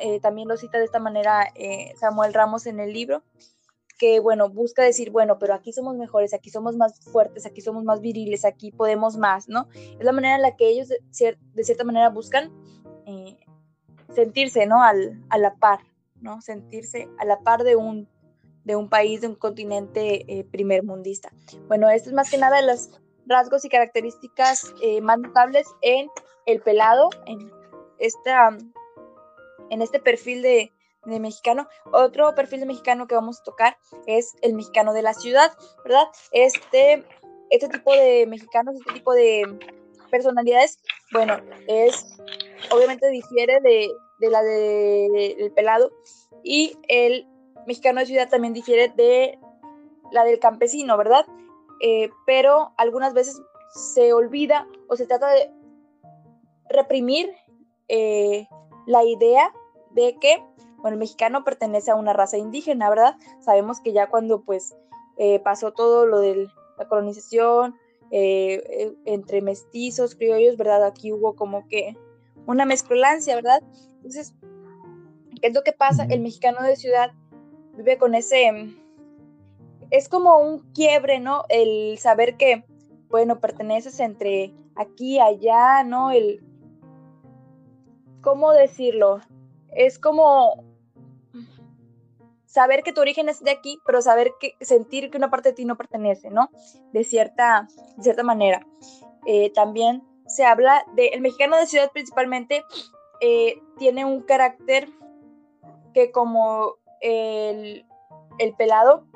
Eh, 0.00 0.18
también 0.20 0.48
lo 0.48 0.56
cita 0.56 0.78
de 0.78 0.84
esta 0.84 0.98
manera 0.98 1.46
eh, 1.54 1.92
Samuel 2.00 2.34
Ramos 2.34 2.66
en 2.66 2.80
el 2.80 2.92
libro, 2.92 3.22
que, 3.98 4.20
bueno, 4.20 4.48
busca 4.48 4.82
decir, 4.82 5.10
bueno, 5.10 5.38
pero 5.38 5.54
aquí 5.54 5.72
somos 5.72 5.96
mejores, 5.96 6.32
aquí 6.32 6.50
somos 6.50 6.76
más 6.76 7.00
fuertes, 7.00 7.44
aquí 7.44 7.60
somos 7.60 7.84
más 7.84 8.00
viriles, 8.00 8.44
aquí 8.44 8.70
podemos 8.70 9.16
más, 9.16 9.48
¿no? 9.48 9.68
Es 9.74 10.04
la 10.04 10.12
manera 10.12 10.36
en 10.36 10.42
la 10.42 10.56
que 10.56 10.68
ellos 10.68 10.88
de, 10.88 11.64
cierta 11.64 11.84
manera 11.84 12.08
buscan 12.08 12.50
eh, 13.06 13.36
sentirse, 14.14 14.66
¿no? 14.66 14.82
Al, 14.82 15.20
a 15.28 15.38
la 15.38 15.56
par, 15.56 15.80
¿no? 16.20 16.40
Sentirse 16.40 17.08
a 17.18 17.24
la 17.24 17.40
par 17.40 17.64
de 17.64 17.76
un, 17.76 18.08
de 18.64 18.76
un 18.76 18.88
país, 18.88 19.20
de 19.20 19.28
un 19.28 19.34
continente 19.34 20.24
eh, 20.28 20.44
primermundista. 20.44 21.30
Bueno, 21.66 21.88
esto 21.90 22.10
es 22.10 22.14
más 22.14 22.30
que 22.30 22.38
nada 22.38 22.62
los 22.62 23.00
rasgos 23.26 23.64
y 23.64 23.68
características 23.68 24.74
eh, 24.82 25.00
más 25.00 25.18
notables 25.18 25.66
en 25.82 26.08
el 26.46 26.60
pelado, 26.60 27.10
en, 27.26 27.50
esta, 27.98 28.56
en 29.70 29.82
este 29.82 30.00
perfil 30.00 30.42
de, 30.42 30.72
de 31.08 31.20
mexicano. 31.20 31.68
Otro 31.92 32.34
perfil 32.34 32.60
de 32.60 32.66
mexicano 32.66 33.06
que 33.06 33.14
vamos 33.14 33.40
a 33.40 33.44
tocar 33.44 33.78
es 34.06 34.36
el 34.42 34.54
mexicano 34.54 34.92
de 34.92 35.02
la 35.02 35.14
ciudad, 35.14 35.52
¿verdad? 35.84 36.06
Este, 36.32 37.04
este 37.50 37.68
tipo 37.68 37.92
de 37.92 38.26
mexicanos, 38.26 38.74
este 38.76 38.94
tipo 38.94 39.12
de 39.12 39.58
personalidades, 40.10 40.78
bueno, 41.12 41.36
es, 41.66 42.16
obviamente 42.70 43.08
difiere 43.08 43.60
de, 43.60 43.90
la 44.20 44.42
de, 44.42 45.36
del 45.38 45.52
pelado 45.52 45.92
y 46.42 46.76
el 46.88 47.26
mexicano 47.66 48.00
de 48.00 48.06
ciudad 48.06 48.28
también 48.28 48.54
difiere 48.54 48.88
de 48.88 49.38
la 50.12 50.24
del 50.24 50.38
campesino, 50.38 50.96
¿verdad? 50.96 51.26
Eh, 51.80 52.10
pero 52.26 52.72
algunas 52.76 53.14
veces 53.14 53.40
se 53.74 54.12
olvida 54.12 54.66
o 54.88 54.96
se 54.96 55.06
trata 55.06 55.30
de 55.30 55.50
reprimir 56.70 57.30
eh, 57.88 58.46
la 58.86 59.04
idea 59.04 59.52
de 59.90 60.16
que 60.20 60.42
bueno, 60.78 60.94
el 60.94 61.00
mexicano 61.00 61.44
pertenece 61.44 61.90
a 61.90 61.96
una 61.96 62.12
raza 62.12 62.38
indígena, 62.38 62.88
¿verdad? 62.88 63.16
Sabemos 63.40 63.80
que 63.80 63.92
ya 63.92 64.08
cuando 64.08 64.42
pues 64.42 64.76
eh, 65.16 65.40
pasó 65.40 65.72
todo 65.72 66.06
lo 66.06 66.20
de 66.20 66.48
la 66.78 66.88
colonización 66.88 67.74
eh, 68.10 68.62
eh, 68.68 68.94
entre 69.04 69.42
mestizos, 69.42 70.14
criollos, 70.14 70.56
¿verdad? 70.56 70.84
Aquí 70.84 71.12
hubo 71.12 71.34
como 71.34 71.66
que 71.68 71.96
una 72.46 72.64
mezcolancia, 72.64 73.34
¿verdad? 73.34 73.62
Entonces, 73.96 74.34
¿qué 75.40 75.48
es 75.48 75.54
lo 75.54 75.62
que 75.62 75.72
pasa? 75.72 76.06
El 76.08 76.20
mexicano 76.20 76.62
de 76.62 76.76
ciudad 76.76 77.10
vive 77.76 77.98
con 77.98 78.14
ese, 78.14 78.74
es 79.90 80.08
como 80.08 80.38
un 80.38 80.60
quiebre, 80.72 81.18
¿no? 81.18 81.44
El 81.48 81.98
saber 81.98 82.36
que, 82.36 82.64
bueno, 83.08 83.40
perteneces 83.40 84.00
entre 84.00 84.54
aquí 84.76 85.16
y 85.16 85.20
allá, 85.20 85.82
¿no? 85.84 86.12
El, 86.12 86.40
¿cómo 88.20 88.52
decirlo? 88.52 89.20
Es 89.70 89.98
como 89.98 90.67
saber 92.58 92.82
que 92.82 92.92
tu 92.92 93.00
origen 93.00 93.28
es 93.28 93.38
de 93.38 93.52
aquí, 93.52 93.80
pero 93.86 94.02
saber 94.02 94.32
que 94.40 94.56
sentir 94.60 95.10
que 95.10 95.16
una 95.16 95.30
parte 95.30 95.50
de 95.50 95.54
ti 95.54 95.64
no 95.64 95.76
pertenece, 95.76 96.28
¿no? 96.28 96.50
De 96.92 97.04
cierta, 97.04 97.68
cierta 98.00 98.24
manera. 98.24 98.66
Eh, 99.26 99.52
también 99.52 100.02
se 100.26 100.44
habla 100.44 100.84
de, 100.96 101.06
el 101.10 101.20
mexicano 101.20 101.56
de 101.56 101.68
ciudad 101.68 101.92
principalmente 101.92 102.64
eh, 103.20 103.60
tiene 103.78 104.04
un 104.04 104.22
carácter 104.22 104.88
que 105.94 106.10
como 106.10 106.74
el, 107.00 107.86
el 108.40 108.54
pelado 108.56 109.06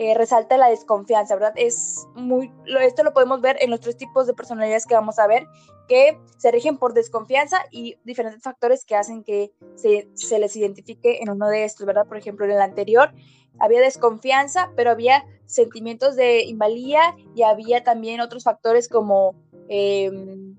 eh, 0.00 0.14
resalta 0.14 0.56
la 0.56 0.68
desconfianza, 0.68 1.34
¿verdad? 1.34 1.52
Es 1.56 2.06
muy, 2.14 2.50
esto 2.80 3.02
lo 3.02 3.12
podemos 3.12 3.42
ver 3.42 3.58
en 3.60 3.68
los 3.68 3.80
tres 3.80 3.98
tipos 3.98 4.26
de 4.26 4.32
personalidades 4.32 4.86
que 4.86 4.94
vamos 4.94 5.18
a 5.18 5.26
ver, 5.26 5.46
que 5.88 6.18
se 6.38 6.50
rigen 6.50 6.78
por 6.78 6.94
desconfianza 6.94 7.58
y 7.70 7.98
diferentes 8.02 8.42
factores 8.42 8.86
que 8.86 8.96
hacen 8.96 9.22
que 9.22 9.52
se, 9.74 10.08
se 10.14 10.38
les 10.38 10.56
identifique 10.56 11.18
en 11.20 11.28
uno 11.28 11.48
de 11.48 11.64
estos, 11.64 11.84
¿verdad? 11.84 12.06
Por 12.06 12.16
ejemplo, 12.16 12.46
en 12.46 12.52
el 12.52 12.62
anterior 12.62 13.12
había 13.58 13.82
desconfianza, 13.82 14.72
pero 14.74 14.90
había 14.90 15.26
sentimientos 15.44 16.16
de 16.16 16.44
invalía 16.44 17.14
y 17.34 17.42
había 17.42 17.84
también 17.84 18.22
otros 18.22 18.44
factores 18.44 18.88
como, 18.88 19.34
em, 19.68 20.56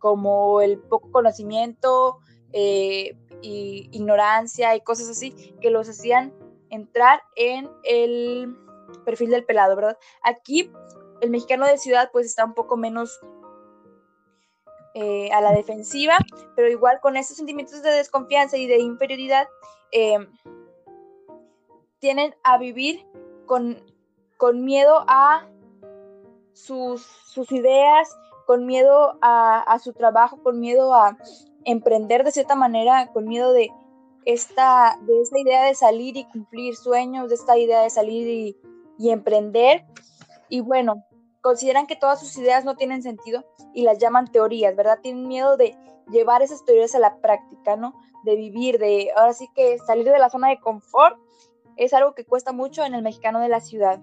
como 0.00 0.60
el 0.60 0.80
poco 0.80 1.12
conocimiento, 1.12 2.18
eh, 2.52 3.16
y 3.42 3.88
ignorancia 3.92 4.74
y 4.74 4.80
cosas 4.80 5.08
así 5.08 5.30
que 5.60 5.70
los 5.70 5.88
hacían 5.88 6.34
entrar 6.68 7.20
en 7.36 7.70
el 7.84 8.56
perfil 9.04 9.30
del 9.30 9.44
pelado, 9.44 9.76
¿verdad? 9.76 9.98
Aquí 10.22 10.70
el 11.20 11.30
mexicano 11.30 11.66
de 11.66 11.78
ciudad 11.78 12.10
pues 12.12 12.26
está 12.26 12.44
un 12.44 12.54
poco 12.54 12.76
menos 12.76 13.20
eh, 14.94 15.30
a 15.32 15.40
la 15.40 15.52
defensiva, 15.52 16.18
pero 16.54 16.68
igual 16.68 17.00
con 17.00 17.16
estos 17.16 17.36
sentimientos 17.36 17.82
de 17.82 17.90
desconfianza 17.90 18.56
y 18.58 18.66
de 18.66 18.78
inferioridad, 18.78 19.48
eh, 19.90 20.18
tienen 21.98 22.34
a 22.42 22.58
vivir 22.58 23.06
con, 23.46 23.82
con 24.36 24.64
miedo 24.64 25.04
a 25.06 25.48
sus, 26.52 27.02
sus, 27.02 27.50
ideas, 27.52 28.14
con 28.46 28.66
miedo 28.66 29.16
a, 29.22 29.60
a, 29.60 29.78
su 29.78 29.92
trabajo, 29.92 30.42
con 30.42 30.60
miedo 30.60 30.94
a 30.94 31.16
emprender 31.64 32.24
de 32.24 32.32
cierta 32.32 32.54
manera, 32.54 33.12
con 33.12 33.26
miedo 33.26 33.52
de 33.52 33.70
esta, 34.24 34.98
de 35.02 35.20
esta 35.22 35.38
idea 35.38 35.64
de 35.64 35.74
salir 35.74 36.16
y 36.16 36.24
cumplir 36.24 36.76
sueños, 36.76 37.28
de 37.28 37.36
esta 37.36 37.56
idea 37.56 37.82
de 37.82 37.90
salir 37.90 38.28
y, 38.28 38.56
y 38.98 39.10
emprender. 39.10 39.84
Y 40.48 40.60
bueno, 40.60 41.04
consideran 41.40 41.86
que 41.86 41.96
todas 41.96 42.20
sus 42.20 42.36
ideas 42.38 42.64
no 42.64 42.76
tienen 42.76 43.02
sentido 43.02 43.44
y 43.74 43.82
las 43.82 43.98
llaman 43.98 44.30
teorías, 44.30 44.74
¿verdad? 44.76 45.00
Tienen 45.02 45.28
miedo 45.28 45.56
de 45.56 45.76
llevar 46.10 46.42
esas 46.42 46.64
teorías 46.64 46.94
a 46.94 46.98
la 46.98 47.16
práctica, 47.20 47.76
¿no? 47.76 47.94
De 48.24 48.36
vivir, 48.36 48.78
de 48.78 49.10
ahora 49.16 49.32
sí 49.32 49.48
que 49.54 49.78
salir 49.78 50.04
de 50.04 50.18
la 50.18 50.30
zona 50.30 50.48
de 50.48 50.60
confort 50.60 51.18
es 51.76 51.92
algo 51.92 52.14
que 52.14 52.24
cuesta 52.24 52.52
mucho 52.52 52.84
en 52.84 52.94
el 52.94 53.02
mexicano 53.02 53.40
de 53.40 53.48
la 53.48 53.60
ciudad. 53.60 54.00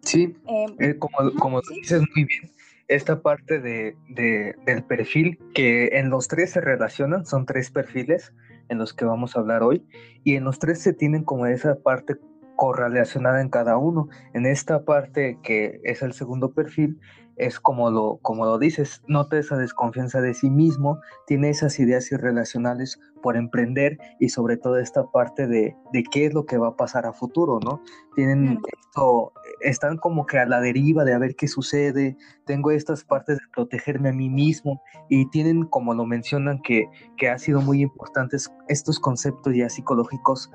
Sí, 0.00 0.34
em, 0.46 0.76
eh, 0.78 0.98
como, 0.98 1.32
como 1.38 1.60
dices 1.60 2.02
muy 2.14 2.24
bien, 2.24 2.50
esta 2.88 3.20
parte 3.22 3.60
de, 3.60 3.96
de, 4.08 4.54
del 4.66 4.82
perfil 4.84 5.38
que 5.54 5.90
en 5.92 6.10
los 6.10 6.28
tres 6.28 6.50
se 6.50 6.60
relacionan, 6.60 7.24
son 7.26 7.46
tres 7.46 7.70
perfiles, 7.70 8.32
en 8.72 8.78
los 8.78 8.92
que 8.92 9.04
vamos 9.04 9.36
a 9.36 9.40
hablar 9.40 9.62
hoy, 9.62 9.86
y 10.24 10.34
en 10.34 10.44
los 10.44 10.58
tres 10.58 10.80
se 10.80 10.92
tienen 10.92 11.22
como 11.22 11.46
esa 11.46 11.76
parte 11.76 12.16
correlacionada 12.56 13.40
en 13.40 13.48
cada 13.48 13.76
uno. 13.76 14.08
En 14.34 14.46
esta 14.46 14.84
parte 14.84 15.38
que 15.42 15.80
es 15.84 16.02
el 16.02 16.12
segundo 16.12 16.52
perfil, 16.52 16.98
es 17.36 17.58
como 17.58 17.90
lo, 17.90 18.18
como 18.22 18.44
lo 18.44 18.58
dices, 18.58 19.02
nota 19.08 19.38
esa 19.38 19.56
desconfianza 19.56 20.20
de 20.20 20.34
sí 20.34 20.50
mismo, 20.50 21.00
tiene 21.26 21.50
esas 21.50 21.78
ideas 21.80 22.10
irrelacionales 22.12 23.00
por 23.22 23.36
emprender 23.36 23.98
y 24.20 24.28
sobre 24.28 24.56
todo 24.56 24.78
esta 24.78 25.04
parte 25.10 25.46
de, 25.46 25.74
de 25.92 26.02
qué 26.04 26.26
es 26.26 26.34
lo 26.34 26.44
que 26.44 26.58
va 26.58 26.68
a 26.68 26.76
pasar 26.76 27.06
a 27.06 27.12
futuro, 27.12 27.58
¿no? 27.64 27.82
Tienen 28.14 28.60
esto, 28.86 29.32
están 29.62 29.96
como 29.96 30.26
que 30.26 30.38
a 30.38 30.46
la 30.46 30.60
deriva 30.60 31.04
de 31.04 31.14
a 31.14 31.18
ver 31.18 31.34
qué 31.36 31.48
sucede, 31.48 32.16
tengo 32.46 32.70
estas 32.70 33.04
partes 33.04 33.38
de 33.38 33.44
protegerme 33.54 34.10
a 34.10 34.12
mí 34.12 34.28
mismo 34.28 34.82
y 35.08 35.28
tienen, 35.30 35.64
como 35.64 35.94
lo 35.94 36.06
mencionan, 36.06 36.60
que, 36.62 36.86
que 37.16 37.28
ha 37.28 37.38
sido 37.38 37.60
muy 37.60 37.82
importantes 37.82 38.52
estos 38.68 38.98
conceptos 38.98 39.54
ya 39.54 39.68
psicológicos 39.68 40.50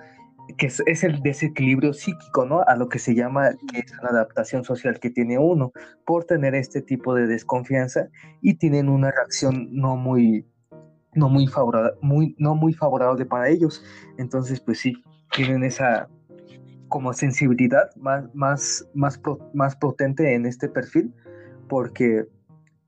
que 0.56 0.68
es, 0.68 1.04
el 1.04 1.22
desequilibrio 1.22 1.94
psíquico, 1.94 2.46
¿no? 2.46 2.62
A 2.68 2.76
lo 2.76 2.88
que 2.88 3.00
se 3.00 3.14
llama 3.14 3.52
que 3.72 3.80
es 3.80 3.92
la 4.02 4.10
adaptación 4.10 4.64
social 4.64 5.00
que 5.00 5.10
tiene 5.10 5.38
uno 5.38 5.72
por 6.06 6.24
tener 6.24 6.56
este 6.56 6.82
tipo 6.82 7.14
de 7.14 7.28
desconfianza 7.28 8.08
y 8.42 8.56
tienen 8.56 8.88
una 8.88 9.12
reacción 9.12 9.68
no 9.72 9.98
muy, 9.98 10.46
no 11.14 11.30
muy 11.30 11.48
favorable, 11.48 11.92
muy, 12.02 12.36
no 12.40 12.56
muy 12.56 12.74
favorable 12.74 13.26
para 13.26 13.50
ellos. 13.50 13.84
Entonces, 14.18 14.62
pues 14.62 14.80
sí, 14.80 14.94
tienen 15.36 15.64
esa 15.64 16.08
como 16.89 17.13
sensibilidad 17.13 17.89
más, 17.96 18.34
más, 18.34 18.88
más, 18.94 19.20
más 19.53 19.75
potente 19.75 20.34
en 20.34 20.46
este 20.46 20.70
perfil 20.70 21.13
porque 21.67 22.25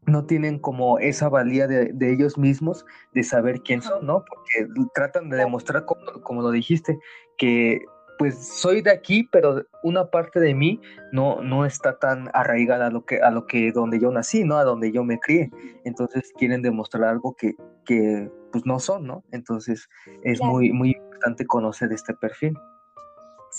no 0.09 0.25
tienen 0.25 0.59
como 0.59 0.99
esa 0.99 1.29
valía 1.29 1.67
de, 1.67 1.93
ellos 2.01 2.37
mismos 2.37 2.85
de 3.13 3.23
saber 3.23 3.61
quién 3.61 3.81
son, 3.81 4.05
¿no? 4.05 4.25
Porque 4.25 4.87
tratan 4.93 5.29
de 5.29 5.37
demostrar, 5.37 5.85
como, 5.85 6.41
lo 6.41 6.51
dijiste, 6.51 6.97
que 7.37 7.79
pues 8.17 8.35
soy 8.47 8.81
de 8.81 8.91
aquí, 8.91 9.29
pero 9.31 9.63
una 9.81 10.11
parte 10.11 10.41
de 10.41 10.53
mí 10.53 10.81
no, 11.13 11.41
no 11.41 11.65
está 11.65 11.99
tan 11.99 12.29
arraigada 12.33 12.87
a 12.87 12.89
lo 12.89 13.05
que, 13.05 13.21
a 13.21 13.31
lo 13.31 13.47
que 13.47 13.71
donde 13.71 13.97
yo 13.97 14.11
nací, 14.11 14.43
¿no? 14.43 14.57
A 14.57 14.65
donde 14.65 14.91
yo 14.91 15.05
me 15.05 15.19
crié. 15.19 15.49
Entonces 15.85 16.33
quieren 16.37 16.61
demostrar 16.61 17.05
algo 17.05 17.33
que, 17.37 17.55
que 17.85 18.29
pues 18.51 18.65
no 18.65 18.79
son, 18.79 19.07
¿no? 19.07 19.23
Entonces 19.31 19.87
es 20.23 20.41
muy, 20.41 20.73
muy 20.73 20.91
importante 20.91 21.45
conocer 21.45 21.93
este 21.93 22.13
perfil. 22.13 22.57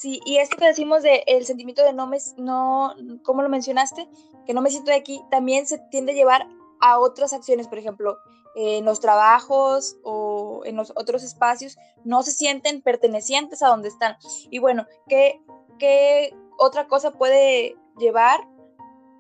Sí, 0.00 0.18
y 0.24 0.38
esto 0.38 0.56
que 0.56 0.64
decimos 0.64 1.02
de 1.02 1.24
el 1.26 1.44
sentimiento 1.44 1.84
de 1.84 1.92
no 1.92 2.06
me, 2.06 2.16
no, 2.38 2.94
¿cómo 3.22 3.42
lo 3.42 3.50
mencionaste? 3.50 4.08
Que 4.46 4.54
no 4.54 4.62
me 4.62 4.70
siento 4.70 4.90
de 4.90 4.96
aquí, 4.96 5.20
también 5.30 5.66
se 5.66 5.76
tiende 5.90 6.12
a 6.12 6.14
llevar 6.14 6.48
a 6.80 6.98
otras 6.98 7.34
acciones, 7.34 7.68
por 7.68 7.76
ejemplo, 7.76 8.16
en 8.54 8.86
los 8.86 9.00
trabajos 9.00 9.98
o 10.02 10.62
en 10.64 10.76
los 10.76 10.90
otros 10.96 11.22
espacios, 11.22 11.76
no 12.02 12.22
se 12.22 12.30
sienten 12.30 12.80
pertenecientes 12.80 13.62
a 13.62 13.68
donde 13.68 13.88
están. 13.88 14.16
Y 14.48 14.58
bueno, 14.58 14.86
¿qué, 15.06 15.42
qué 15.78 16.34
otra 16.56 16.88
cosa 16.88 17.10
puede 17.10 17.76
llevar 17.98 18.48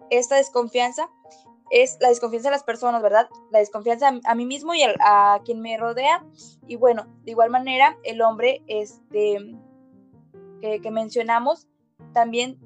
esta 0.08 0.36
desconfianza? 0.36 1.10
Es 1.68 1.98
la 2.00 2.08
desconfianza 2.08 2.48
de 2.48 2.56
las 2.56 2.64
personas, 2.64 3.02
¿verdad? 3.02 3.28
La 3.50 3.58
desconfianza 3.58 4.18
a, 4.24 4.34
mí 4.34 4.46
mismo 4.46 4.72
y 4.72 4.82
a, 4.82 4.94
a, 5.00 5.42
quien 5.44 5.60
me 5.60 5.76
rodea. 5.76 6.24
Y 6.66 6.76
bueno, 6.76 7.04
de 7.24 7.32
igual 7.32 7.50
manera, 7.50 7.98
el 8.02 8.22
hombre, 8.22 8.62
este, 8.66 9.36
que, 10.60 10.90
mencionamos, 10.90 11.66
también 12.12 12.58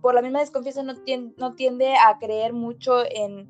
por 0.00 0.14
la 0.14 0.22
misma 0.22 0.40
desconfianza 0.40 0.82
no 0.82 0.96
tiende, 0.96 1.34
no 1.38 1.54
tiende 1.54 1.94
a 1.94 2.18
creer 2.18 2.52
mucho 2.52 3.04
en, 3.04 3.48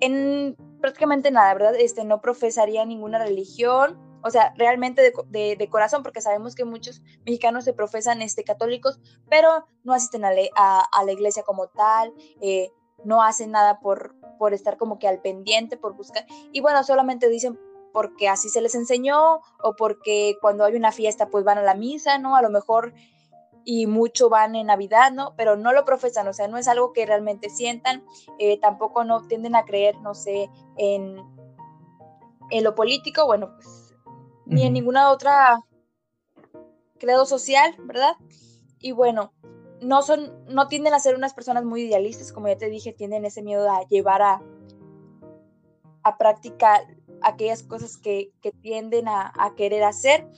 en 0.00 0.56
prácticamente 0.80 1.30
nada, 1.30 1.54
¿verdad? 1.54 1.74
Este, 1.78 2.04
no 2.04 2.20
profesaría 2.20 2.84
ninguna 2.84 3.18
religión, 3.18 3.98
o 4.22 4.30
sea, 4.30 4.52
realmente 4.56 5.12
de, 5.28 5.68
corazón, 5.70 6.02
porque 6.02 6.20
sabemos 6.20 6.54
que 6.54 6.64
muchos 6.64 7.02
mexicanos 7.24 7.64
se 7.64 7.72
profesan 7.72 8.22
este, 8.22 8.42
católicos, 8.42 8.98
pero 9.28 9.66
no 9.84 9.92
asisten 9.92 10.24
a, 10.24 10.30
a, 10.80 11.04
la 11.04 11.12
iglesia 11.12 11.44
como 11.44 11.68
tal, 11.68 12.12
eh, 12.40 12.72
no 13.04 13.22
hacen 13.22 13.52
nada 13.52 13.78
por, 13.78 14.16
por 14.38 14.52
estar 14.52 14.76
como 14.78 14.98
que 14.98 15.06
al 15.06 15.20
pendiente, 15.20 15.76
por 15.76 15.94
buscar, 15.94 16.26
y 16.50 16.60
bueno, 16.60 16.82
solamente 16.82 17.28
dicen 17.28 17.58
porque 17.96 18.28
así 18.28 18.50
se 18.50 18.60
les 18.60 18.74
enseñó 18.74 19.40
o 19.58 19.74
porque 19.74 20.36
cuando 20.42 20.64
hay 20.64 20.76
una 20.76 20.92
fiesta 20.92 21.30
pues 21.30 21.44
van 21.44 21.56
a 21.56 21.62
la 21.62 21.74
misa, 21.74 22.18
¿no? 22.18 22.36
A 22.36 22.42
lo 22.42 22.50
mejor 22.50 22.92
y 23.64 23.86
mucho 23.86 24.28
van 24.28 24.54
en 24.54 24.66
Navidad, 24.66 25.12
¿no? 25.12 25.32
Pero 25.34 25.56
no 25.56 25.72
lo 25.72 25.86
profesan, 25.86 26.28
o 26.28 26.34
sea, 26.34 26.46
no 26.46 26.58
es 26.58 26.68
algo 26.68 26.92
que 26.92 27.06
realmente 27.06 27.48
sientan, 27.48 28.04
eh, 28.38 28.60
tampoco 28.60 29.02
no 29.04 29.26
tienden 29.26 29.56
a 29.56 29.64
creer, 29.64 29.98
no 30.02 30.12
sé, 30.12 30.50
en, 30.76 31.16
en 32.50 32.64
lo 32.64 32.74
político, 32.74 33.24
bueno, 33.24 33.54
pues 33.54 33.94
ni 34.44 34.64
en 34.64 34.74
ninguna 34.74 35.10
otra 35.10 35.58
credo 36.98 37.24
social, 37.24 37.76
¿verdad? 37.78 38.12
Y 38.78 38.92
bueno, 38.92 39.32
no 39.80 40.02
son, 40.02 40.44
no 40.48 40.68
tienden 40.68 40.92
a 40.92 41.00
ser 41.00 41.14
unas 41.14 41.32
personas 41.32 41.64
muy 41.64 41.84
idealistas, 41.84 42.30
como 42.30 42.48
ya 42.48 42.58
te 42.58 42.68
dije, 42.68 42.92
tienen 42.92 43.24
ese 43.24 43.40
miedo 43.40 43.72
a 43.72 43.88
llevar 43.88 44.20
a, 44.20 44.42
a 46.02 46.18
práctica 46.18 46.86
aquellas 47.26 47.62
cosas 47.62 47.96
que, 47.96 48.32
tienden 48.62 49.08
a, 49.08 49.32
querer 49.56 49.82
hacer. 49.84 50.28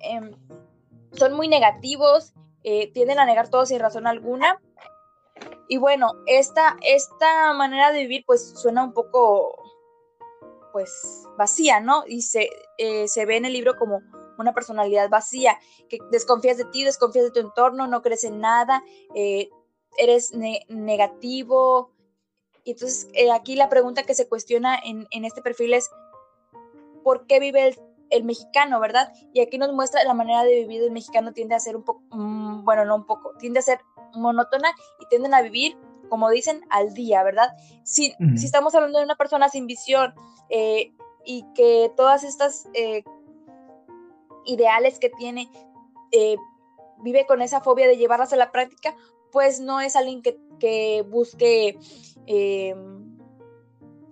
Em, 0.00 0.32
son 1.12 1.32
muy 1.34 1.48
negativos, 1.48 2.34
eh, 2.64 2.92
tienden 2.92 3.18
a 3.18 3.26
negar 3.26 3.48
todo 3.48 3.66
sin 3.66 3.78
razón 3.78 4.06
alguna. 4.06 4.60
Y 5.68 5.78
bueno, 5.78 6.12
esta, 6.26 6.76
esta 6.82 7.52
manera 7.54 7.92
de 7.92 8.00
vivir 8.00 8.24
pues 8.26 8.54
suena 8.56 8.84
un 8.84 8.92
poco 8.92 9.54
pues 10.72 11.22
vacía, 11.38 11.80
¿no? 11.80 12.04
Y 12.06 12.22
se, 12.22 12.48
eh, 12.78 13.06
se 13.06 13.26
ve 13.26 13.36
en 13.36 13.44
el 13.44 13.52
libro 13.52 13.76
como 13.76 14.02
una 14.36 14.52
personalidad 14.52 15.08
vacía, 15.08 15.58
que 15.88 15.98
desconfías 16.10 16.56
de 16.56 16.64
ti, 16.64 16.82
desconfías 16.82 17.26
de 17.26 17.30
tu 17.30 17.38
entorno, 17.38 17.86
no 17.86 18.02
crees 18.02 18.24
en 18.24 18.40
nada, 18.40 18.82
eh, 19.14 19.50
eres 19.96 20.32
negativo. 20.68 21.92
Y 22.64 22.72
entonces 22.72 23.08
aquí 23.32 23.54
la 23.54 23.68
pregunta 23.68 24.02
que 24.02 24.16
se 24.16 24.28
cuestiona 24.28 24.76
en, 24.76 25.06
en 25.12 25.24
este 25.24 25.42
perfil 25.42 25.74
es, 25.74 25.90
por 27.04 27.26
qué 27.26 27.38
vive 27.38 27.76
el, 28.10 28.24
mexicano, 28.24 28.80
¿verdad? 28.80 29.12
Y 29.32 29.40
aquí 29.40 29.58
nos 29.58 29.72
muestra 29.72 30.02
la 30.04 30.14
manera 30.14 30.42
de 30.42 30.54
vivir 30.60 30.80
del 30.80 30.90
mexicano 30.90 31.32
tiende 31.32 31.54
a 31.54 31.60
ser 31.60 31.76
un 31.76 31.82
poco, 31.82 32.02
mm, 32.10 32.64
bueno, 32.64 32.84
no 32.84 32.96
un 32.96 33.06
poco, 33.06 33.32
tiende 33.38 33.58
a 33.60 33.62
ser 33.62 33.80
monótona 34.14 34.72
y 35.00 35.06
tienden 35.06 35.34
a 35.34 35.42
vivir, 35.42 35.76
como 36.08 36.30
dicen, 36.30 36.62
al 36.70 36.94
día, 36.94 37.22
¿verdad? 37.22 37.56
Si, 37.82 38.14
si 38.36 38.46
estamos 38.46 38.74
hablando 38.74 38.98
de 38.98 39.04
una 39.04 39.16
persona 39.16 39.48
sin 39.48 39.66
visión 39.66 40.14
eh, 40.48 40.92
y 41.24 41.44
que 41.54 41.92
todas 41.96 42.24
estas 42.24 42.68
eh, 42.74 43.02
ideales 44.44 44.98
que 44.98 45.10
tiene, 45.10 45.50
eh, 46.12 46.36
vive 46.98 47.26
con 47.26 47.42
esa 47.42 47.60
fobia 47.60 47.88
de 47.88 47.96
llevarlas 47.96 48.32
a 48.32 48.36
la 48.36 48.52
práctica, 48.52 48.94
pues 49.32 49.60
no 49.60 49.80
es 49.80 49.96
alguien 49.96 50.22
que, 50.22 50.38
que 50.60 51.02
busque 51.02 51.78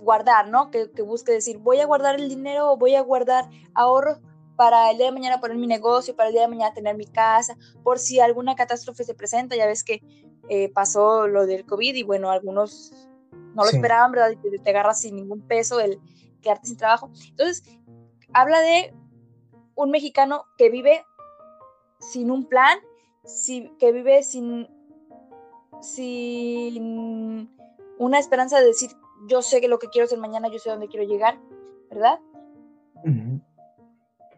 guardar, 0.02 0.48
¿no? 0.48 0.70
Que, 0.70 0.86
busque 1.02 1.32
decir, 1.32 1.58
voy 1.58 1.80
a 1.80 1.86
guardar 1.86 2.16
el 2.16 2.28
dinero 2.28 2.72
o 2.72 2.76
voy 2.76 2.94
a 2.94 3.00
guardar 3.00 3.48
ahorros 3.74 4.18
para 4.56 4.90
el 4.90 4.98
día 4.98 5.06
de 5.06 5.12
mañana 5.12 5.40
poner 5.40 5.56
mi 5.56 5.66
negocio, 5.66 6.14
para 6.14 6.28
el 6.28 6.34
día 6.34 6.42
de 6.42 6.48
mañana 6.48 6.74
tener 6.74 6.96
mi 6.96 7.06
casa, 7.06 7.56
por 7.82 7.98
si 7.98 8.20
alguna 8.20 8.54
catástrofe 8.54 9.04
se 9.04 9.14
presenta. 9.14 9.56
Ya 9.56 9.66
ves 9.66 9.82
que 9.82 10.02
eh, 10.48 10.68
pasó 10.68 11.26
lo 11.26 11.46
del 11.46 11.64
COVID 11.64 11.94
y 11.94 12.02
bueno, 12.02 12.30
algunos 12.30 12.92
no 13.54 13.64
lo 13.64 13.70
esperaban, 13.70 14.12
¿verdad? 14.12 14.30
Y 14.30 14.58
te, 14.58 14.70
agarras 14.70 15.00
sin 15.00 15.16
ningún 15.16 15.40
peso 15.46 15.80
el 15.80 15.98
quedarte 16.42 16.68
sin 16.68 16.76
trabajo. 16.76 17.10
Entonces, 17.30 17.62
habla 18.32 18.60
de 18.60 18.94
un 19.74 19.90
mexicano 19.90 20.44
que 20.58 20.68
vive 20.68 21.04
sin 21.98 22.30
un 22.30 22.48
plan, 22.48 22.78
que 23.78 23.92
vive 23.92 24.22
sin, 24.22 24.68
sin 25.80 27.50
una 27.98 28.18
esperanza 28.18 28.58
de 28.58 28.66
decir, 28.66 28.90
yo 29.28 29.42
sé 29.42 29.60
que 29.60 29.68
lo 29.68 29.78
que 29.78 29.88
quiero 29.88 30.06
hacer 30.06 30.18
mañana, 30.18 30.48
yo 30.48 30.58
sé 30.58 30.70
dónde 30.70 30.88
quiero 30.88 31.06
llegar, 31.06 31.38
¿verdad? 31.90 32.18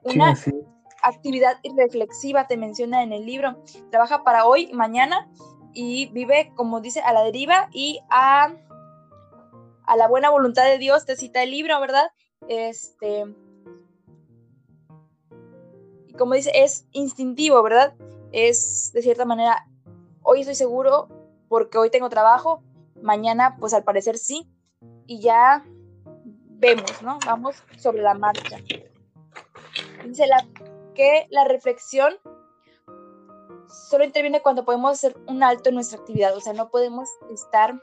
Una 0.03 0.35
actividad 1.03 1.59
reflexiva 1.77 2.47
te 2.47 2.57
menciona 2.57 3.03
en 3.03 3.13
el 3.13 3.27
libro. 3.27 3.63
Trabaja 3.91 4.25
para 4.25 4.47
hoy, 4.47 4.73
mañana 4.73 5.29
y 5.75 6.07
vive, 6.07 6.53
como 6.55 6.81
dice, 6.81 7.01
a 7.01 7.13
la 7.13 7.23
deriva 7.23 7.69
y 7.73 8.01
a, 8.09 8.55
a 9.85 9.97
la 9.97 10.09
buena 10.09 10.31
voluntad 10.31 10.65
de 10.65 10.79
Dios, 10.79 11.05
te 11.05 11.17
cita 11.17 11.43
el 11.43 11.51
libro, 11.51 11.79
¿verdad? 11.81 12.11
Este. 12.49 13.27
Y 16.07 16.13
como 16.15 16.35
dice, 16.35 16.53
es 16.55 16.87
instintivo, 16.93 17.63
¿verdad? 17.63 17.95
Es 18.33 18.93
de 18.93 19.03
cierta 19.03 19.25
manera, 19.25 19.67
hoy 20.23 20.41
estoy 20.41 20.55
seguro 20.55 21.09
porque 21.49 21.79
hoy 21.79 21.91
tengo 21.91 22.09
trabajo, 22.09 22.63
mañana, 23.03 23.57
pues 23.59 23.75
al 23.75 23.85
parecer 23.85 24.17
sí, 24.17 24.49
y 25.07 25.21
ya 25.21 25.65
vemos, 26.59 27.03
¿no? 27.03 27.19
Vamos 27.27 27.57
sobre 27.79 28.03
la 28.03 28.15
marcha. 28.15 28.59
Dice 30.05 30.27
la, 30.27 30.47
que 30.95 31.27
la 31.31 31.45
reflexión 31.45 32.15
solo 33.69 34.05
interviene 34.05 34.43
cuando 34.43 34.65
podemos 34.65 34.93
hacer 34.93 35.17
un 35.27 35.43
alto 35.43 35.69
en 35.69 35.77
nuestra 35.77 35.99
actividad, 35.99 36.37
o 36.37 36.41
sea, 36.41 36.53
no 36.53 36.71
podemos 36.71 37.09
estar 37.31 37.81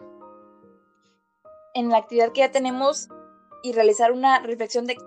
en 1.73 1.89
la 1.89 1.97
actividad 1.97 2.31
que 2.31 2.41
ya 2.41 2.51
tenemos 2.51 3.07
y 3.63 3.73
realizar 3.73 4.11
una 4.11 4.39
reflexión 4.39 4.85
de 4.85 4.97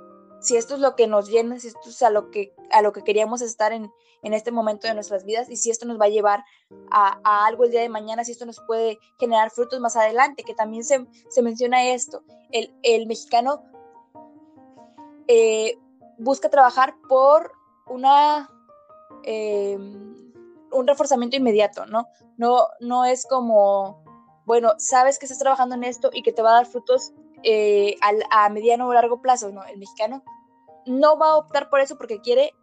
si 0.45 0.57
esto 0.57 0.75
es 0.75 0.81
lo 0.81 0.95
que 0.95 1.07
nos 1.07 1.29
llena, 1.29 1.59
si 1.59 1.69
esto 1.69 1.89
es 1.89 2.03
a 2.03 2.11
lo 2.11 2.31
que, 2.31 2.55
a 2.71 2.83
lo 2.83 2.93
que 2.93 3.03
queríamos 3.03 3.41
estar 3.41 3.73
en, 3.73 3.91
en 4.23 4.35
este 4.35 4.51
momento 4.51 4.87
de 4.87 4.95
nuestras 4.95 5.25
vidas 5.25 5.49
y 5.49 5.57
si 5.57 5.71
esto 5.71 5.87
nos 5.87 5.99
va 5.99 6.05
a 6.05 6.11
llevar 6.11 6.45
a, 6.91 7.47
algo 7.47 7.65
el 7.65 7.71
día 7.71 7.81
de 7.81 7.89
mañana, 7.89 8.25
si 8.25 8.33
esto 8.33 8.45
nos 8.45 8.61
puede 8.61 8.99
generar 9.19 9.51
frutos 9.51 9.81
más 9.81 9.97
adelante, 9.97 10.45
que 10.45 10.55
también 10.55 10.85
se, 10.85 11.07
menciona 11.43 11.89
esto. 11.89 12.23
El, 12.51 13.07
mexicano 13.07 13.63
eh, 15.27 15.79
busca 16.19 16.51
trabajar 16.51 16.95
por 17.09 17.53
una... 17.87 18.51
Eh, 19.25 19.79
un 20.75 20.89
reforzamiento 20.89 21.37
inmediato, 21.37 21.87
¿no? 21.87 22.09
No, 22.37 22.67
no 22.81 23.05
es 23.05 23.27
como, 23.27 24.03
bueno, 24.45 24.73
sabes 24.79 25.21
que 25.21 25.27
estás 25.27 25.39
trabajando 25.39 25.77
en 25.77 25.85
esto 25.85 26.11
y 26.13 26.23
que 26.23 26.33
te 26.33 26.43
va 26.43 26.51
a 26.51 26.55
dar 26.55 26.67
frutos 26.67 27.13
eh, 27.45 27.97
a, 28.31 28.49
mediano 28.49 28.89
o 28.89 28.95
largo 28.95 29.21
plazo, 29.21 29.51
¿no? 29.51 29.65
El 29.65 29.79
mexicano 29.79 30.25
no 30.87 31.19
va 31.19 31.31
a 31.31 31.37
optar 31.37 31.71
por 31.71 31.81
eso 31.81 31.97
porque 31.97 32.21
quiere 32.21 32.55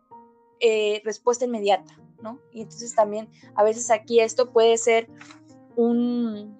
eh, 0.59 1.01
respuesta 1.03 1.45
inmediata, 1.45 1.97
¿no? 2.21 2.39
Y 2.51 2.61
entonces 2.61 2.93
también 2.93 3.29
a 3.55 3.63
veces 3.63 3.89
aquí 3.89 4.19
esto 4.19 4.51
puede 4.51 4.77
ser 4.77 5.09
un, 5.75 6.57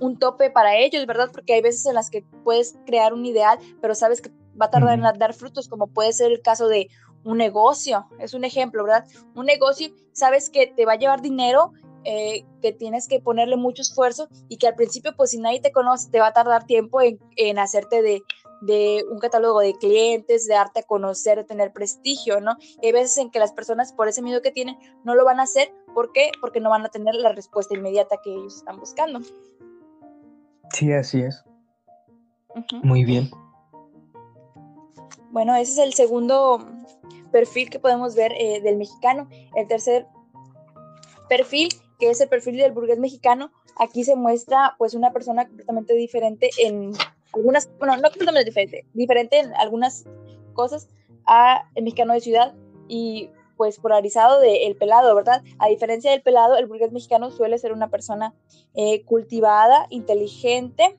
un 0.00 0.18
tope 0.18 0.50
para 0.50 0.76
ellos, 0.76 1.06
¿verdad? 1.06 1.30
Porque 1.32 1.54
hay 1.54 1.62
veces 1.62 1.86
en 1.86 1.94
las 1.94 2.10
que 2.10 2.24
puedes 2.44 2.76
crear 2.86 3.12
un 3.12 3.24
ideal, 3.24 3.58
pero 3.80 3.94
sabes 3.94 4.20
que 4.20 4.30
va 4.60 4.66
a 4.66 4.70
tardar 4.70 4.98
en 4.98 5.18
dar 5.18 5.34
frutos, 5.34 5.68
como 5.68 5.86
puede 5.86 6.12
ser 6.12 6.32
el 6.32 6.42
caso 6.42 6.68
de 6.68 6.88
un 7.22 7.38
negocio, 7.38 8.06
es 8.18 8.34
un 8.34 8.44
ejemplo, 8.44 8.82
¿verdad? 8.82 9.06
Un 9.34 9.46
negocio, 9.46 9.88
sabes 10.12 10.50
que 10.50 10.66
te 10.66 10.86
va 10.86 10.94
a 10.94 10.98
llevar 10.98 11.20
dinero 11.20 11.72
eh, 12.04 12.46
que 12.62 12.72
tienes 12.72 13.06
que 13.06 13.20
ponerle 13.20 13.56
mucho 13.56 13.82
esfuerzo 13.82 14.28
y 14.48 14.56
que 14.56 14.66
al 14.66 14.74
principio, 14.74 15.14
pues 15.16 15.30
si 15.30 15.38
nadie 15.38 15.60
te 15.60 15.70
conoce, 15.70 16.10
te 16.10 16.18
va 16.18 16.28
a 16.28 16.32
tardar 16.32 16.64
tiempo 16.64 17.00
en, 17.02 17.20
en 17.36 17.58
hacerte 17.58 18.00
de, 18.00 18.22
de, 18.60 19.04
un 19.10 19.18
catálogo 19.18 19.60
de 19.60 19.74
clientes, 19.74 20.46
de 20.46 20.54
darte 20.54 20.80
a 20.80 20.82
conocer, 20.82 21.38
de 21.38 21.44
tener 21.44 21.72
prestigio, 21.72 22.40
¿no? 22.40 22.56
Y 22.80 22.86
hay 22.86 22.92
veces 22.92 23.18
en 23.18 23.30
que 23.30 23.38
las 23.38 23.52
personas, 23.52 23.92
por 23.92 24.08
ese 24.08 24.22
miedo 24.22 24.42
que 24.42 24.50
tienen, 24.50 24.78
no 25.04 25.14
lo 25.14 25.24
van 25.24 25.40
a 25.40 25.44
hacer. 25.44 25.72
¿Por 25.94 26.12
qué? 26.12 26.30
Porque 26.40 26.60
no 26.60 26.70
van 26.70 26.84
a 26.84 26.88
tener 26.88 27.14
la 27.14 27.32
respuesta 27.32 27.74
inmediata 27.74 28.16
que 28.22 28.32
ellos 28.32 28.56
están 28.56 28.78
buscando. 28.78 29.20
Sí, 30.72 30.92
así 30.92 31.22
es. 31.22 31.44
Muy 32.82 33.04
bien. 33.04 33.30
Bueno, 35.30 35.54
ese 35.54 35.72
es 35.72 35.78
el 35.78 35.94
segundo 35.94 36.66
perfil 37.30 37.70
que 37.70 37.78
podemos 37.78 38.14
ver 38.14 38.32
eh, 38.32 38.60
del 38.60 38.76
mexicano. 38.76 39.28
El 39.54 39.66
tercer 39.68 40.06
perfil, 41.28 41.68
que 41.98 42.10
es 42.10 42.20
el 42.20 42.28
perfil 42.28 42.56
del 42.56 42.72
burgués 42.72 42.98
mexicano, 42.98 43.52
aquí 43.78 44.04
se 44.04 44.16
muestra 44.16 44.74
pues 44.78 44.94
una 44.94 45.12
persona 45.12 45.46
completamente 45.46 45.94
diferente 45.94 46.50
en 46.58 46.92
algunas, 47.32 47.70
bueno, 47.78 47.96
no 47.96 48.08
completamente 48.10 48.50
diferente, 48.50 48.86
diferente 48.92 49.38
en 49.38 49.54
algunas 49.54 50.04
cosas 50.52 50.88
a 51.26 51.64
el 51.74 51.84
mexicano 51.84 52.12
de 52.12 52.20
ciudad 52.20 52.54
y 52.88 53.30
pues 53.56 53.78
polarizado 53.78 54.40
del 54.40 54.56
el 54.62 54.76
pelado, 54.76 55.14
¿verdad? 55.14 55.42
A 55.58 55.68
diferencia 55.68 56.10
del 56.10 56.22
pelado, 56.22 56.56
el 56.56 56.66
burgués 56.66 56.92
mexicano 56.92 57.30
suele 57.30 57.58
ser 57.58 57.72
una 57.72 57.88
persona 57.88 58.34
eh, 58.74 59.04
cultivada, 59.04 59.86
inteligente 59.90 60.98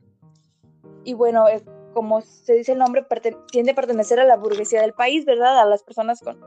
y 1.03 1.13
bueno, 1.13 1.47
eh, 1.47 1.63
como 1.93 2.21
se 2.21 2.53
dice 2.53 2.73
el 2.73 2.77
nombre, 2.77 3.05
tiende 3.51 3.71
a 3.71 3.75
pertenecer 3.75 4.19
a 4.19 4.25
la 4.25 4.37
burguesía 4.37 4.81
del 4.81 4.93
país, 4.93 5.25
¿verdad? 5.25 5.59
A 5.59 5.65
las 5.65 5.83
personas 5.83 6.21
con 6.21 6.39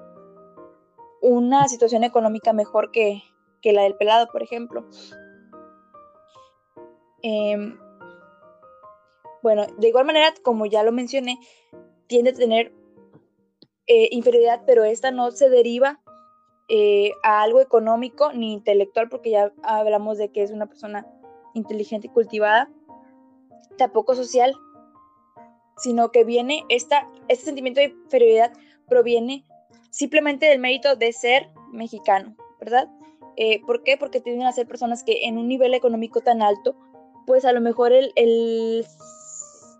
una 1.20 1.68
situación 1.68 2.04
económica 2.04 2.52
mejor 2.52 2.90
que, 2.90 3.22
la 3.64 3.82
del 3.82 3.96
pelado, 3.96 4.28
por 4.30 4.42
ejemplo. 4.42 4.86
Em, 7.22 7.78
bueno, 9.44 9.66
de 9.76 9.88
igual 9.88 10.06
manera, 10.06 10.32
como 10.42 10.64
ya 10.64 10.82
lo 10.82 10.90
mencioné, 10.90 11.38
tiende 12.06 12.30
a 12.30 12.32
tener 12.34 12.72
eh, 13.86 14.08
inferioridad, 14.10 14.62
pero 14.64 14.84
esta 14.84 15.10
no 15.10 15.30
se 15.32 15.50
deriva 15.50 16.00
eh, 16.70 17.10
a 17.22 17.42
algo 17.42 17.60
económico 17.60 18.32
ni 18.32 18.54
intelectual, 18.54 19.10
porque 19.10 19.32
ya 19.32 19.52
hablamos 19.62 20.16
de 20.16 20.32
que 20.32 20.42
es 20.42 20.50
una 20.50 20.64
persona 20.64 21.06
inteligente 21.52 22.06
y 22.06 22.10
cultivada, 22.10 22.70
tampoco 23.76 24.14
social, 24.14 24.54
sino 25.76 26.10
que 26.10 26.24
viene, 26.24 26.64
esta, 26.70 27.06
este 27.28 27.44
sentimiento 27.44 27.80
de 27.80 27.88
inferioridad 27.88 28.50
proviene 28.88 29.44
simplemente 29.90 30.46
del 30.46 30.58
mérito 30.58 30.96
de 30.96 31.12
ser 31.12 31.50
mexicano, 31.70 32.34
¿verdad? 32.58 32.88
Eh, 33.36 33.60
¿Por 33.66 33.82
qué? 33.82 33.98
Porque 33.98 34.22
tienden 34.22 34.46
a 34.46 34.52
ser 34.52 34.66
personas 34.66 35.04
que 35.04 35.26
en 35.26 35.36
un 35.36 35.48
nivel 35.48 35.74
económico 35.74 36.22
tan 36.22 36.40
alto, 36.40 36.74
pues 37.26 37.44
a 37.44 37.52
lo 37.52 37.60
mejor 37.60 37.92
el, 37.92 38.86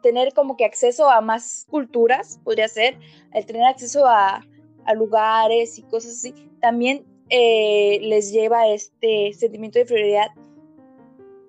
tener 0.04 0.34
como 0.34 0.56
que 0.56 0.66
acceso 0.66 1.10
a 1.10 1.22
más 1.22 1.66
culturas, 1.70 2.38
podría 2.44 2.68
ser, 2.68 2.98
el 3.32 3.46
tener 3.46 3.64
acceso 3.64 4.06
a, 4.06 4.44
lugares 4.94 5.78
y 5.78 5.82
cosas 5.82 6.12
así, 6.12 6.34
también 6.60 7.06
eh, 7.30 8.00
les 8.02 8.30
lleva 8.30 8.68
este 8.68 9.32
sentimiento 9.32 9.78
de 9.78 9.84
inferioridad 9.84 10.26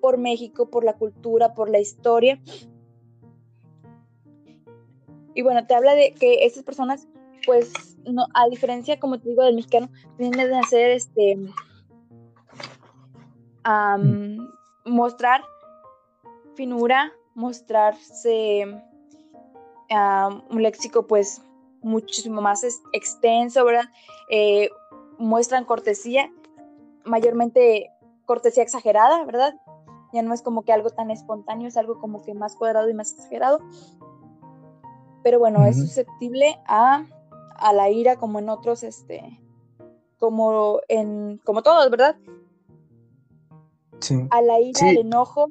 por 0.00 0.16
México, 0.16 0.70
por 0.70 0.84
la 0.84 0.94
cultura, 0.94 1.52
por 1.52 1.68
la 1.68 1.78
historia, 1.78 2.40
y 5.34 5.42
bueno, 5.42 5.66
te 5.66 5.74
habla 5.74 5.94
de 5.94 6.14
que 6.14 6.46
estas 6.46 6.64
personas, 6.64 7.06
pues, 7.44 7.98
no, 8.06 8.24
a 8.32 8.48
diferencia, 8.48 8.98
como 8.98 9.20
te 9.20 9.28
digo, 9.28 9.44
del 9.44 9.54
mexicano, 9.54 9.90
tienen 10.16 10.48
de 10.48 10.58
hacer 10.58 10.92
este. 10.92 11.36
mostrar 14.86 15.42
finura, 16.54 17.12
mostrarse 17.36 18.66
un 20.50 20.62
léxico, 20.62 21.06
pues, 21.06 21.40
muchísimo 21.80 22.40
más 22.40 22.64
extenso, 22.92 23.64
¿verdad? 23.64 23.84
Eh, 24.28 24.70
muestran 25.18 25.64
cortesía, 25.64 26.32
mayormente 27.04 27.92
cortesía 28.24 28.64
exagerada, 28.64 29.24
¿verdad? 29.24 29.54
Ya 30.12 30.22
no 30.22 30.34
es 30.34 30.42
como 30.42 30.62
que 30.62 30.72
algo 30.72 30.90
tan 30.90 31.12
espontáneo, 31.12 31.68
es 31.68 31.76
algo 31.76 32.00
como 32.00 32.24
que 32.24 32.34
más 32.34 32.56
cuadrado 32.56 32.90
y 32.90 32.94
más 32.94 33.12
exagerado 33.12 33.60
pero 35.26 35.40
bueno, 35.40 35.66
es 35.66 35.76
susceptible 35.76 36.56
a, 36.68 37.04
la 37.74 37.90
ira 37.90 38.14
como 38.14 38.38
en 38.38 38.48
otros, 38.48 38.84
este, 38.84 39.40
como 40.20 40.78
en, 40.86 41.40
como 41.44 41.64
todos, 41.64 41.90
¿verdad? 41.90 42.14
Sí. 43.98 44.24
A 44.30 44.40
la 44.40 44.60
ira, 44.60 44.88
al 44.88 44.98
enojo. 44.98 45.50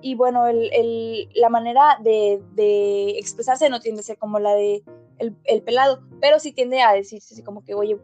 Y 0.00 0.14
bueno, 0.14 0.46
el, 0.46 1.28
la 1.34 1.48
manera 1.48 1.98
de, 2.02 3.18
expresarse 3.18 3.68
no 3.70 3.80
tiende 3.80 4.00
a 4.00 4.04
ser 4.04 4.18
como 4.18 4.38
la 4.38 4.54
de 4.54 4.82
el, 5.18 5.62
pelado, 5.62 6.02
pero 6.20 6.38
sí 6.38 6.52
tiende 6.52 6.82
a 6.82 6.92
decirse 6.92 7.34
así 7.34 7.42
como 7.42 7.64
que, 7.64 7.74
oye, 7.74 7.98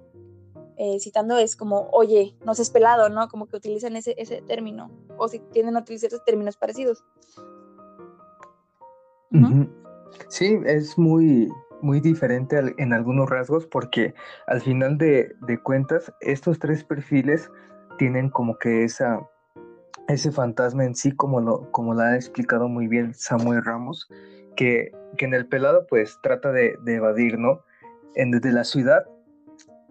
eh, 0.76 0.98
citando 0.98 1.38
es 1.38 1.54
como, 1.54 1.88
oye, 1.92 2.37
no 2.44 2.54
seas 2.54 2.70
pelado, 2.70 3.09
¿no? 3.09 3.28
Como 3.28 3.46
que 3.46 3.57
utilizan 3.57 3.94
ese, 3.96 4.14
ese 4.18 4.42
término, 4.42 4.90
o 5.16 5.28
si 5.28 5.38
tienden 5.38 5.76
a 5.76 5.80
utilizar 5.80 6.11
términos 6.26 6.57
parecidos. 6.57 7.04
Sí, 10.28 10.59
es 10.64 10.96
muy, 10.96 11.48
muy 11.85 12.00
diferente 12.00 12.59
en 12.78 12.92
algunos 12.92 13.28
rasgos 13.28 13.66
porque 13.66 14.14
al 14.46 14.61
final 14.61 14.96
de, 14.96 15.35
cuentas 15.62 16.12
estos 16.20 16.59
tres 16.59 16.83
perfiles 16.83 17.50
tienen 17.98 18.30
como 18.30 18.59
que 18.59 18.85
esa, 18.85 19.20
ese 20.09 20.33
fantasma 20.33 20.85
en 20.85 20.95
sí, 20.95 21.12
como 21.12 21.40
lo, 21.40 21.71
como 21.71 21.99
ha 21.99 22.14
explicado 22.14 22.69
muy 22.69 22.88
bien 22.88 23.14
Samuel 23.14 23.64
Ramos, 23.64 24.09
que, 24.57 24.93
que 25.17 25.25
en 25.25 25.35
el 25.35 25.47
pelado 25.47 25.87
pues 25.88 26.19
trata 26.23 26.53
de, 26.53 26.77
evadir, 26.87 27.38
¿no? 27.38 27.61
En, 28.14 28.31
desde 28.31 28.53
la 28.53 28.64
ciudad 28.64 29.05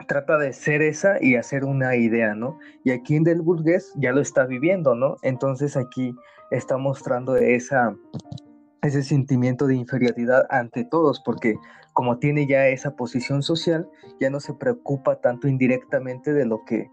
trata 0.08 0.38
de 0.38 0.54
ser 0.54 0.82
esa 0.82 1.18
y 1.22 1.36
hacer 1.36 1.64
una 1.64 1.96
idea, 1.96 2.36
¿no? 2.36 2.60
Y 2.84 2.92
aquí 2.92 3.16
en 3.16 3.24
Del 3.24 3.42
Burgués 3.42 3.94
ya 3.96 4.12
lo 4.12 4.22
está 4.22 4.46
viviendo, 4.46 4.96
¿no? 4.96 5.16
Entonces 5.22 5.78
aquí 5.78 6.14
está 6.52 6.78
mostrando 6.78 7.36
esa, 7.36 7.96
ese 8.82 9.04
sentimiento 9.04 9.66
de 9.68 9.76
inferioridad 9.76 10.46
ante 10.50 10.84
todos, 10.86 11.22
porque 11.24 11.56
como 11.94 12.18
tiene 12.18 12.48
ya 12.48 12.68
esa 12.68 12.96
posición 12.96 13.44
social, 13.44 13.88
ya 14.20 14.30
no 14.30 14.40
se 14.40 14.54
preocupa 14.54 15.22
tanto 15.22 15.48
indirectamente 15.48 16.34
de 16.34 16.46
lo 16.46 16.64
que, 16.66 16.90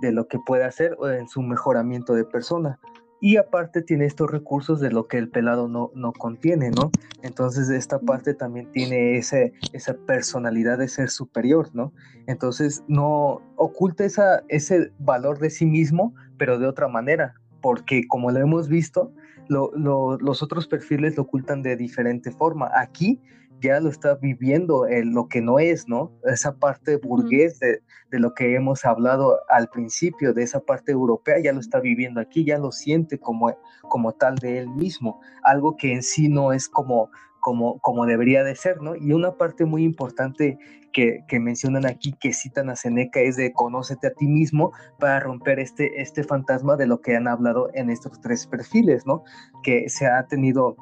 de 0.00 0.12
lo 0.12 0.28
que 0.28 0.38
puede 0.38 0.64
hacer 0.64 0.96
o 0.98 1.08
en 1.08 1.28
su 1.28 1.42
mejoramiento 1.42 2.14
de 2.14 2.24
persona. 2.24 2.78
Y 3.20 3.36
aparte 3.38 3.80
tiene 3.80 4.04
estos 4.04 4.30
recursos 4.30 4.80
de 4.80 4.90
lo 4.90 5.06
que 5.06 5.16
el 5.16 5.30
pelado 5.30 5.66
no, 5.66 5.90
no 5.94 6.12
contiene, 6.12 6.70
¿no? 6.70 6.90
Entonces 7.22 7.70
esta 7.70 7.98
parte 7.98 8.34
también 8.34 8.70
tiene 8.72 9.16
ese, 9.16 9.54
esa 9.72 9.94
personalidad 9.94 10.76
de 10.76 10.88
ser 10.88 11.08
superior, 11.08 11.70
¿no? 11.72 11.92
Entonces 12.26 12.84
no 12.86 13.40
oculta 13.56 14.04
esa, 14.04 14.42
ese 14.48 14.92
valor 14.98 15.38
de 15.38 15.48
sí 15.48 15.64
mismo, 15.64 16.14
pero 16.36 16.58
de 16.58 16.66
otra 16.66 16.86
manera, 16.86 17.34
porque 17.62 18.06
como 18.08 18.30
lo 18.30 18.40
hemos 18.40 18.68
visto, 18.68 19.10
los 19.48 20.42
otros 20.42 20.66
perfiles 20.66 21.16
lo 21.16 21.22
ocultan 21.22 21.62
de 21.62 21.76
diferente 21.76 22.30
forma. 22.30 22.70
Aquí 22.74 23.20
ya 23.60 23.80
lo 23.80 23.88
está 23.88 24.14
viviendo 24.16 24.86
lo 25.04 25.28
que 25.28 25.40
no 25.40 25.58
es, 25.58 25.88
¿no? 25.88 26.12
Esa 26.24 26.56
parte 26.56 26.96
burgués 26.96 27.58
de, 27.60 27.80
lo 28.10 28.32
que 28.34 28.54
hemos 28.54 28.84
hablado 28.84 29.40
al 29.48 29.68
principio, 29.68 30.32
de 30.32 30.42
esa 30.42 30.60
parte 30.60 30.92
europea, 30.92 31.40
ya 31.42 31.52
lo 31.52 31.60
está 31.60 31.80
viviendo 31.80 32.20
aquí, 32.20 32.44
ya 32.44 32.58
lo 32.58 32.70
siente 32.70 33.18
como, 33.18 33.56
como 33.82 34.12
tal 34.12 34.36
de 34.36 34.58
él 34.58 34.68
mismo, 34.68 35.20
algo 35.42 35.76
que 35.76 35.92
en 35.92 36.02
sí 36.02 36.28
no 36.28 36.52
es 36.52 36.68
como, 36.68 37.10
como, 37.40 37.78
como 37.80 38.06
debería 38.06 38.44
de 38.44 38.54
ser, 38.54 38.80
¿no? 38.80 38.94
Y 38.94 39.12
una 39.12 39.32
parte 39.32 39.64
muy 39.64 39.82
importante 39.82 40.58
que, 40.94 41.40
mencionan 41.40 41.86
aquí, 41.86 42.14
que 42.20 42.32
citan 42.32 42.70
a 42.70 42.76
Seneca, 42.76 43.20
es 43.20 43.36
de 43.36 43.52
conócete 43.52 44.06
a 44.06 44.14
ti 44.14 44.26
mismo 44.26 44.72
para 44.98 45.20
romper 45.20 45.58
este, 45.58 46.00
este 46.00 46.22
fantasma 46.22 46.76
de 46.76 46.86
lo 46.86 47.00
que 47.00 47.16
han 47.16 47.26
hablado 47.26 47.68
en 47.74 47.90
estos 47.90 48.20
tres 48.20 48.46
perfiles, 48.46 49.04
¿no? 49.04 49.24
Que 49.62 49.88
se 49.88 50.06
ha 50.06 50.24
tenido 50.26 50.76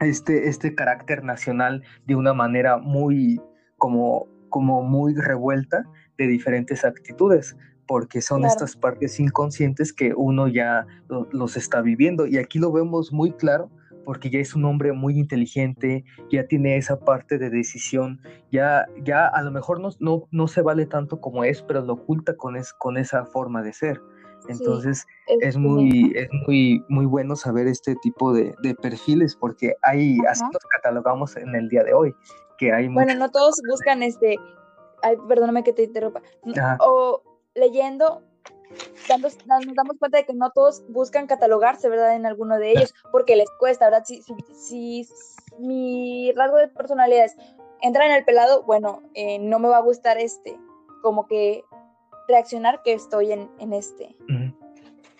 este, 0.00 0.48
este 0.48 0.74
carácter 0.74 1.24
nacional 1.24 1.82
de 2.06 2.16
una 2.16 2.34
manera 2.34 2.78
muy, 2.78 3.40
como, 3.76 4.26
como 4.48 4.82
muy 4.82 5.14
revuelta 5.14 5.84
de 6.18 6.26
diferentes 6.26 6.84
actitudes 6.84 7.56
porque 7.86 8.20
son 8.20 8.44
estas 8.44 8.76
partes 8.76 9.18
inconscientes 9.18 9.92
que 9.92 10.12
uno 10.14 10.46
ya 10.46 10.86
los 11.32 11.56
está 11.56 11.82
viviendo. 11.82 12.24
Y 12.24 12.38
aquí 12.38 12.60
lo 12.60 12.70
vemos 12.70 13.12
muy 13.12 13.32
claro 13.32 13.68
porque 14.04 14.30
ya 14.30 14.38
es 14.38 14.54
un 14.54 14.64
hombre 14.64 14.92
muy 14.92 15.18
inteligente, 15.18 16.04
ya 16.30 16.46
tiene 16.46 16.76
esa 16.76 17.00
parte 17.00 17.36
de 17.36 17.50
decisión, 17.50 18.20
ya, 18.52 18.86
ya 19.02 19.26
a 19.26 19.42
lo 19.42 19.50
mejor 19.50 19.80
no, 19.80 19.90
no, 19.98 20.28
no 20.30 20.46
se 20.46 20.62
vale 20.62 20.86
tanto 20.86 21.20
como 21.20 21.42
es, 21.42 21.62
pero 21.62 21.80
lo 21.80 21.94
oculta 21.94 22.36
con, 22.36 22.56
es, 22.56 22.72
con 22.72 22.96
esa 22.96 23.24
forma 23.24 23.60
de 23.60 23.72
ser. 23.72 24.00
Entonces 24.48 25.06
es, 25.26 25.56
muy, 25.56 26.12
es 26.16 26.28
muy, 26.46 26.84
muy 26.88 27.06
bueno 27.06 27.36
saber 27.36 27.66
este 27.66 27.94
tipo 27.96 28.32
de, 28.32 28.54
perfiles 28.80 29.36
porque 29.36 29.74
hay, 29.82 30.18
así 30.28 30.44
los 30.52 30.62
catalogamos 30.76 31.36
en 31.36 31.54
el 31.54 31.68
día 31.68 31.84
de 31.84 31.94
hoy, 31.94 32.14
que 32.58 32.72
hay 32.72 32.88
Bueno, 32.88 33.14
no 33.14 33.30
todos 33.30 33.60
buscan 33.68 34.02
este, 34.02 34.36
ay, 35.02 35.16
perdóname 35.28 35.62
que 35.62 35.72
te 35.72 35.84
interrumpa, 35.84 36.22
o 36.80 37.22
leyendo 37.54 38.22
nos 39.46 39.74
damos 39.74 39.98
cuenta 39.98 40.18
de 40.18 40.24
que 40.24 40.34
no 40.34 40.50
todos 40.50 40.82
buscan 40.88 41.26
catalogarse, 41.26 41.88
¿verdad? 41.88 42.14
En 42.14 42.26
alguno 42.26 42.56
de 42.58 42.70
ellos, 42.70 42.94
porque 43.12 43.36
les 43.36 43.50
cuesta, 43.58 43.86
¿verdad? 43.86 44.04
Si, 44.04 44.22
si, 44.54 45.08
mi 45.58 46.32
rasgo 46.32 46.56
de 46.56 46.68
personalidad 46.68 47.24
es 47.24 47.36
entrar 47.82 48.08
en 48.08 48.16
el 48.16 48.24
pelado, 48.24 48.62
bueno, 48.62 49.02
eh, 49.14 49.38
no 49.38 49.58
me 49.58 49.68
va 49.68 49.78
a 49.78 49.82
gustar 49.82 50.18
este, 50.18 50.58
como 51.02 51.26
que 51.26 51.64
reaccionar 52.30 52.80
que 52.82 52.94
estoy 52.94 53.32
en, 53.32 53.50
en 53.58 53.72
este. 53.72 54.16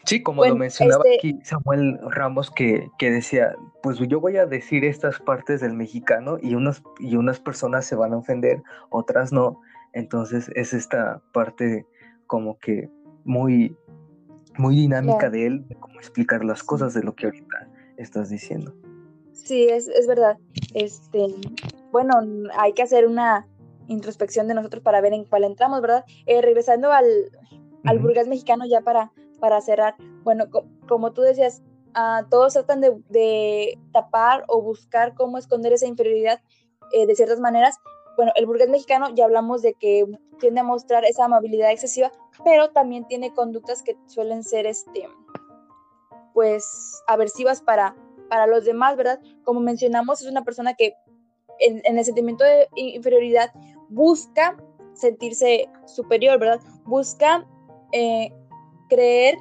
Sí, 0.04 0.22
como 0.22 0.44
lo 0.44 0.56
mencionaba 0.56 1.04
este 1.04 1.16
aquí 1.18 1.44
Samuel 1.44 1.98
Ramos, 2.02 2.50
que, 2.50 2.88
que, 2.98 3.10
decía, 3.10 3.54
pues 3.82 3.98
yo 3.98 4.20
voy 4.20 4.38
a 4.38 4.46
decir 4.46 4.84
estas 4.84 5.18
partes 5.20 5.60
del 5.60 5.74
mexicano 5.74 6.38
y 6.40 6.54
unas, 6.54 6.82
y 6.98 7.16
unas 7.16 7.38
personas 7.38 7.84
se 7.84 7.96
van 7.96 8.12
a 8.14 8.16
ofender, 8.16 8.62
otras 8.88 9.32
no. 9.32 9.60
Entonces 9.92 10.50
es 10.54 10.72
esta 10.72 11.20
parte 11.32 11.86
como 12.26 12.58
que 12.58 12.88
muy, 13.24 13.76
muy 14.56 14.76
dinámica 14.76 15.28
de 15.28 15.46
él, 15.46 15.68
de 15.68 15.74
cómo 15.74 15.94
explicar 15.96 16.44
las 16.44 16.62
cosas 16.62 16.94
de 16.94 17.02
lo 17.02 17.14
que 17.14 17.26
ahorita 17.26 17.68
estás 17.96 18.30
diciendo. 18.30 18.74
Sí, 19.32 19.68
es, 19.68 19.88
es 19.88 20.06
verdad. 20.06 20.38
Este, 20.74 21.26
bueno, 21.92 22.14
hay 22.56 22.72
que 22.72 22.82
hacer 22.82 23.06
una 23.06 23.46
introspección 23.90 24.48
de 24.48 24.54
nosotros 24.54 24.82
para 24.82 25.00
ver 25.00 25.12
en 25.12 25.24
cuál 25.24 25.44
entramos, 25.44 25.80
¿verdad? 25.80 26.04
Eh, 26.26 26.40
regresando 26.40 26.92
al, 26.92 27.06
al 27.84 27.98
burgués 27.98 28.28
mexicano 28.28 28.64
ya 28.66 28.80
para 28.80 29.12
para 29.40 29.60
cerrar, 29.60 29.96
bueno, 30.22 30.44
como 30.86 31.12
tú 31.12 31.22
decías, 31.22 31.62
uh, 31.96 32.28
todos 32.28 32.52
tratan 32.52 32.80
de, 32.80 33.78
tapar 33.92 34.44
o 34.46 34.62
buscar 34.62 35.14
cómo 35.14 35.38
esconder 35.38 35.72
esa 35.72 35.86
inferioridad 35.86 36.40
eh, 36.92 37.06
de 37.06 37.16
ciertas 37.16 37.40
maneras. 37.40 37.78
Bueno, 38.16 38.32
el 38.36 38.46
burgués 38.46 38.68
mexicano 38.68 39.08
ya 39.14 39.24
hablamos 39.24 39.62
de 39.62 39.74
que 39.74 40.04
tiende 40.38 40.60
a 40.60 40.64
mostrar 40.64 41.04
esa 41.04 41.24
amabilidad 41.24 41.72
excesiva, 41.72 42.12
pero 42.44 42.70
también 42.70 43.06
tiene 43.06 43.34
conductas 43.34 43.82
que 43.82 43.96
suelen 44.06 44.44
ser, 44.44 44.66
este, 44.66 45.08
pues, 46.34 47.02
aversivas 47.06 47.62
para, 47.62 47.96
para 48.28 48.46
los 48.46 48.64
demás, 48.64 48.96
¿verdad? 48.96 49.20
Como 49.42 49.60
mencionamos, 49.60 50.20
es 50.20 50.28
una 50.28 50.44
persona 50.44 50.74
que 50.74 50.94
en, 51.60 51.98
el 51.98 52.04
sentimiento 52.04 52.44
de 52.44 52.68
inferioridad 52.74 53.52
busca 53.88 54.56
sentirse 54.94 55.68
superior, 55.86 56.38
¿verdad? 56.38 56.60
Busca 56.84 57.46
eh, 57.92 58.32
creer 58.88 59.36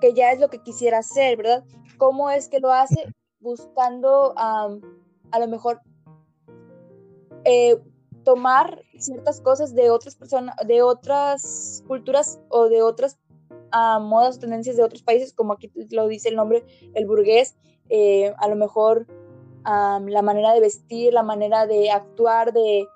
que 0.00 0.14
ya 0.14 0.32
es 0.32 0.40
lo 0.40 0.48
que 0.48 0.62
quisiera 0.62 0.98
hacer, 0.98 1.36
¿verdad? 1.36 1.64
¿Cómo 1.98 2.30
es 2.30 2.48
que 2.48 2.60
lo 2.60 2.72
hace? 2.72 3.12
Buscando 3.40 4.34
a 4.36 5.38
lo 5.38 5.48
mejor 5.48 5.80
eh, 7.44 7.76
tomar 8.24 8.82
ciertas 8.98 9.40
cosas 9.40 9.74
de 9.74 9.90
otras 9.90 10.14
personas, 10.14 10.54
de 10.66 10.82
otras 10.82 11.82
culturas 11.88 12.40
o 12.48 12.68
de 12.68 12.82
otras 12.82 13.18
modas 14.00 14.36
o 14.36 14.40
tendencias 14.40 14.76
de 14.76 14.84
otros 14.84 15.02
países, 15.02 15.32
como 15.32 15.54
aquí 15.54 15.72
lo 15.90 16.06
dice 16.06 16.28
el 16.28 16.36
nombre, 16.36 16.64
el 16.94 17.06
burgués, 17.06 17.56
eh, 17.88 18.32
a 18.38 18.48
lo 18.48 18.56
mejor 18.56 19.06
la 19.64 20.22
manera 20.22 20.52
de 20.52 20.60
vestir, 20.60 21.12
la 21.12 21.22
manera 21.22 21.66
de 21.66 21.90
actuar, 21.90 22.52
de, 22.52 22.86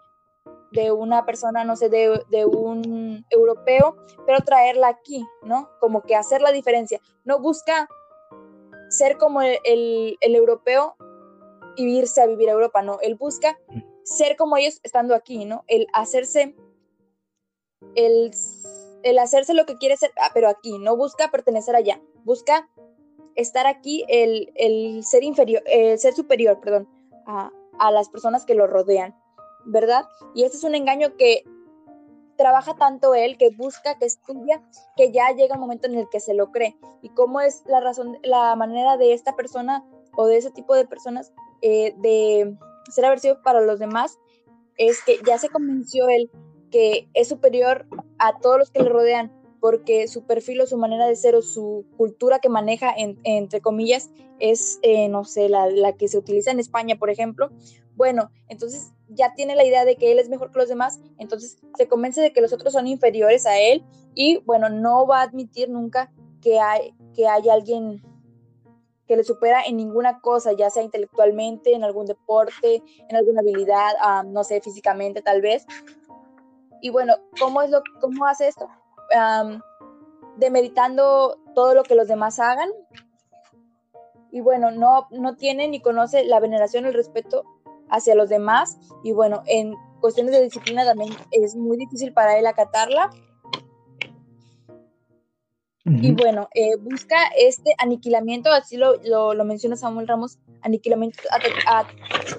de 0.72 0.92
una 0.92 1.24
persona, 1.24 1.64
no 1.64 1.76
sé, 1.76 1.88
de, 1.88 2.44
un 2.44 3.24
europeo, 3.31 3.96
pero 4.26 4.40
traerla 4.40 4.88
aquí, 4.88 5.24
¿no? 5.42 5.70
Como 5.81 6.02
que 6.02 6.16
hacer 6.16 6.42
la 6.42 6.52
diferencia. 6.52 7.00
No 7.24 7.40
busca 7.40 7.88
ser 8.88 9.16
como 9.16 9.42
el, 9.42 10.18
europeo 10.20 10.96
y 11.76 11.98
irse 11.98 12.20
a 12.20 12.26
vivir 12.26 12.48
a 12.48 12.52
Europa, 12.52 12.83
no. 12.83 12.98
Él 13.00 13.14
busca 13.14 13.59
ser 14.05 14.37
como 14.37 14.57
ellos 14.57 14.81
estando 14.83 15.14
aquí, 15.14 15.44
¿no? 15.44 15.64
El 15.66 15.87
hacerse, 15.92 16.55
el, 17.94 18.33
el 19.02 19.18
hacerse 19.18 19.55
lo 19.55 19.66
que 19.66 19.76
quiere 19.76 19.96
ser, 19.96 20.12
ah, 20.20 20.31
pero 20.35 20.48
aquí, 20.48 20.79
no 20.79 20.96
busca 20.96 21.31
pertenecer 21.31 21.74
allá, 21.74 22.00
busca 22.24 22.68
estar 23.37 23.66
aquí, 23.66 24.05
el, 24.09 24.53
el 24.57 25.05
ser 25.05 25.22
inferior, 25.22 25.62
el 25.66 25.99
ser 25.99 26.14
superior, 26.14 26.61
perdón, 26.61 26.88
a, 27.27 27.51
a 27.79 27.90
las 27.90 28.09
personas 28.09 28.44
que 28.44 28.55
lo 28.55 28.66
rodean. 28.66 29.14
¿verdad? 29.66 30.07
Y 30.35 30.44
este 30.44 30.57
es 30.57 30.64
un 30.64 30.75
engaño 30.75 31.16
que 31.16 31.44
trabaja 32.37 32.77
tanto 32.77 33.14
él, 33.14 33.37
que 33.37 33.51
busca, 33.51 33.99
que 33.99 34.07
estudia, 34.07 34.62
que 34.96 35.11
ya 35.11 35.31
llega 35.31 35.57
un 35.57 35.61
momento 35.61 35.88
en 35.88 35.96
el 35.96 36.09
que 36.09 36.20
se 36.20 36.35
lo 36.35 36.53
cree. 36.53 36.77
¿Y 37.03 37.11
cómo 37.11 37.40
es 37.40 37.62
la 37.66 37.81
razón, 37.81 38.18
la 38.22 38.55
manera 38.57 38.96
de 38.96 39.12
esta 39.12 39.35
persona 39.35 39.85
o 40.16 40.27
de 40.27 40.38
ese 40.38 40.51
tipo 40.51 40.75
de 40.75 40.87
personas 40.87 41.33
eh, 41.62 41.94
de 41.99 42.57
ser 42.90 43.05
aversivo 43.05 43.37
para 43.42 43.61
los 43.61 43.79
demás? 43.79 44.18
Es 44.77 45.03
que 45.03 45.18
ya 45.27 45.38
se 45.38 45.49
convenció 45.49 46.09
él 46.09 46.31
que 46.70 47.09
es 47.14 47.29
superior 47.29 47.87
a 48.18 48.38
todos 48.38 48.59
los 48.59 48.70
que 48.70 48.83
le 48.83 48.88
rodean, 48.88 49.33
porque 49.66 50.07
su 50.07 50.22
perfil 50.22 50.61
o 50.61 50.66
su 50.68 50.76
manera 50.76 51.09
de 51.09 51.16
ser 51.16 51.35
o 51.35 51.42
su 51.42 51.87
cultura 51.96 52.38
que 52.38 52.48
maneja, 52.48 52.94
entre 52.96 53.61
comillas, 53.61 54.11
es, 54.38 54.79
eh, 54.83 55.09
no 55.09 55.24
sé, 55.24 55.48
la, 55.48 55.68
la, 55.68 55.94
que 55.94 56.07
se 56.07 56.18
utiliza 56.18 56.52
en 56.52 56.61
España, 56.61 56.94
por 57.00 57.11
ejemplo. 57.11 57.50
Bueno, 57.96 58.31
entonces 58.48 58.92
ya 59.09 59.35
tiene 59.35 59.57
la 59.57 59.64
idea 59.64 59.85
de 59.85 59.96
que 59.96 60.12
él 60.12 60.20
es 60.20 60.29
mejor 60.29 60.52
que 60.52 60.61
los 60.61 60.68
demás, 60.68 61.00
entonces 61.18 61.59
se 61.76 61.88
convence 61.88 62.20
de 62.20 62.33
que 62.33 62.40
los 62.40 62.52
otros 62.52 62.74
son 62.74 62.87
inferiores 62.87 63.44
a 63.44 63.59
él 63.59 63.85
y 64.14 64.37
bueno, 64.46 64.68
no 64.68 65.05
va 65.05 65.18
a 65.18 65.24
admitir 65.24 65.68
nunca 65.68 66.12
que 66.40 66.61
hay 66.61 66.94
que 67.12 67.26
haya 67.26 67.52
alguien 67.52 68.00
que 69.09 69.16
le 69.16 69.24
supera 69.24 69.64
en 69.64 69.79
ninguna 69.79 70.20
cosa, 70.20 70.52
ya 70.52 70.70
sea 70.70 70.85
intelectualmente, 70.85 71.74
en 71.74 71.83
algún 71.83 72.07
deporte, 72.07 72.85
en 73.09 73.16
alguna 73.16 73.40
habilidad, 73.40 73.94
no 74.26 74.44
sé, 74.44 74.61
físicamente 74.61 75.22
tal 75.22 75.42
vez. 75.42 75.66
Y 76.81 76.90
bueno, 76.90 77.14
¿cómo 77.40 77.62
es 77.62 77.70
lo 77.70 77.83
cómo 78.00 78.26
hace 78.26 78.46
esto? 78.46 78.68
Demeritando 80.36 81.38
todo 81.54 81.74
lo 81.74 81.82
que 81.82 81.94
los 81.94 82.08
demás 82.08 82.38
hagan. 82.38 82.70
Y 84.30 84.40
bueno, 84.40 84.70
no, 84.70 85.08
no 85.10 85.36
tiene 85.36 85.68
ni 85.68 85.80
conoce 85.80 86.24
la 86.24 86.40
veneración, 86.40 86.84
el 86.84 86.94
respeto 86.94 87.44
hacia 87.88 88.14
los 88.14 88.28
demás 88.28 88.78
y 89.02 89.12
bueno, 89.12 89.42
en 89.46 89.74
cuestiones 90.00 90.32
de 90.32 90.42
disciplina 90.42 90.84
también 90.84 91.14
es 91.30 91.54
muy 91.54 91.76
difícil 91.76 92.12
para 92.12 92.38
él 92.38 92.46
acatarla. 92.46 93.10
Y 95.88 96.10
bueno, 96.14 96.48
eh, 96.52 96.74
busca 96.80 97.16
este 97.38 97.72
aniquilamiento, 97.78 98.50
así 98.50 98.76
lo, 98.76 98.96
lo, 99.04 99.44
menciona 99.44 99.76
Samuel 99.76 100.08
Ramos, 100.08 100.40
aniquilamiento, 100.62 101.20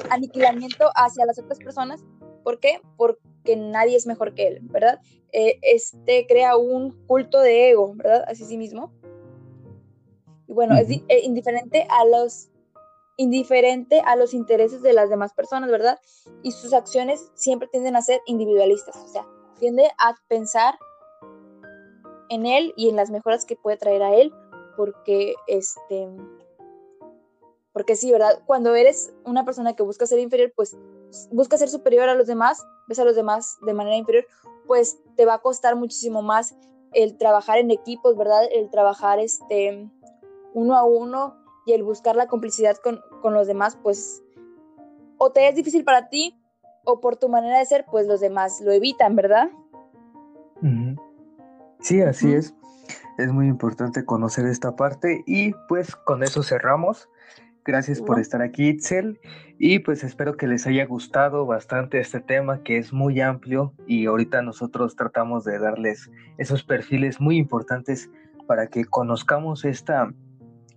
aniquilamiento 0.09 0.89
hacia 0.95 1.25
las 1.25 1.39
otras 1.39 1.57
personas. 1.57 2.03
¿Por 2.43 2.59
qué? 2.59 2.81
Porque 2.97 3.21
nadie 3.55 3.95
es 3.95 4.07
mejor 4.07 4.33
que 4.33 4.47
él, 4.47 4.59
¿verdad? 4.63 4.99
Eh, 5.31 5.59
este 5.61 6.25
crea 6.27 6.57
un 6.57 7.05
culto 7.05 7.39
de 7.39 7.69
ego, 7.69 7.93
¿verdad? 7.95 8.23
Así 8.27 8.45
sí 8.45 8.57
mismo. 8.57 8.91
Y 10.47 10.53
bueno, 10.53 10.75
es 10.75 10.89
eh, 10.89 11.21
indiferente 11.23 11.87
a 11.89 12.05
los 12.05 12.49
indiferente 13.19 13.99
a 14.05 14.15
los 14.15 14.33
intereses 14.33 14.81
de 14.83 14.93
las 14.93 15.09
demás 15.09 15.33
personas, 15.33 15.71
¿verdad? 15.71 15.99
Y 16.43 16.51
sus 16.51 16.73
acciones 16.73 17.31
siempre 17.33 17.67
tienden 17.67 17.95
a 17.95 18.01
ser 18.01 18.21
individualistas, 18.27 18.95
o 18.95 19.07
sea, 19.07 19.25
tiende 19.59 19.89
a 19.97 20.15
pensar 20.27 20.75
en 22.29 22.45
él 22.45 22.73
y 22.77 22.89
en 22.89 22.95
las 22.95 23.09
mejoras 23.09 23.45
que 23.45 23.55
puede 23.55 23.77
traer 23.77 24.03
a 24.03 24.15
él, 24.15 24.31
porque 24.75 25.33
este 25.47 26.07
porque 27.73 27.95
sí, 27.95 28.11
¿verdad? 28.11 28.41
Cuando 28.47 28.73
eres 28.73 29.13
una 29.23 29.45
persona 29.45 29.75
que 29.75 29.83
busca 29.83 30.07
ser 30.07 30.17
inferior, 30.17 30.51
pues 30.55 30.75
busca 31.31 31.57
ser 31.57 31.69
superior 31.69 32.09
a 32.09 32.15
los 32.15 32.27
demás, 32.27 32.65
ves 32.87 32.99
a 32.99 33.05
los 33.05 33.15
demás 33.15 33.57
de 33.65 33.73
manera 33.73 33.95
inferior, 33.95 34.25
pues 34.65 34.97
te 35.15 35.25
va 35.25 35.35
a 35.35 35.39
costar 35.39 35.75
muchísimo 35.75 36.21
más 36.21 36.55
el 36.93 37.17
trabajar 37.17 37.57
en 37.57 37.71
equipos, 37.71 38.17
¿verdad? 38.17 38.43
El 38.51 38.69
trabajar 38.69 39.19
este 39.19 39.89
uno 40.53 40.75
a 40.75 40.83
uno 40.83 41.35
y 41.65 41.73
el 41.73 41.83
buscar 41.83 42.15
la 42.15 42.27
complicidad 42.27 42.77
con, 42.77 43.01
los 43.33 43.47
demás, 43.47 43.77
pues 43.83 44.23
o 45.17 45.31
te 45.31 45.47
es 45.47 45.55
difícil 45.55 45.83
para 45.83 46.09
ti 46.09 46.39
o 46.85 47.01
por 47.01 47.17
tu 47.17 47.27
manera 47.27 47.59
de 47.59 47.65
ser, 47.65 47.85
pues 47.91 48.07
los 48.07 48.21
demás 48.21 48.61
lo 48.61 48.71
evitan, 48.71 49.15
¿verdad? 49.15 49.49
Sí, 51.81 52.01
así 52.01 52.33
es. 52.33 52.55
Es 53.17 53.31
muy 53.31 53.47
importante 53.47 54.05
conocer 54.05 54.45
esta 54.45 54.75
parte 54.75 55.23
y 55.25 55.53
pues 55.67 55.95
con 55.95 56.23
eso 56.23 56.43
cerramos. 56.43 57.09
Gracias 57.67 58.01
por 58.01 58.17
estar 58.17 58.41
aquí, 58.41 58.69
Itzel. 58.69 59.19
Y 59.59 59.79
pues 59.79 60.05
espero 60.05 60.37
que 60.37 60.47
les 60.47 60.65
haya 60.67 60.85
gustado 60.85 61.45
bastante 61.45 61.99
este 61.99 62.21
tema 62.21 62.63
que 62.63 62.77
es 62.77 62.93
muy 62.93 63.19
amplio 63.19 63.73
y 63.85 64.05
ahorita 64.05 64.41
nosotros 64.41 64.95
tratamos 64.95 65.43
de 65.43 65.59
darles 65.59 66.09
esos 66.37 66.63
perfiles 66.63 67.19
muy 67.19 67.35
importantes 67.35 68.09
para 68.47 68.67
que 68.67 68.85
conozcamos 68.85 69.65
esta, 69.65 70.13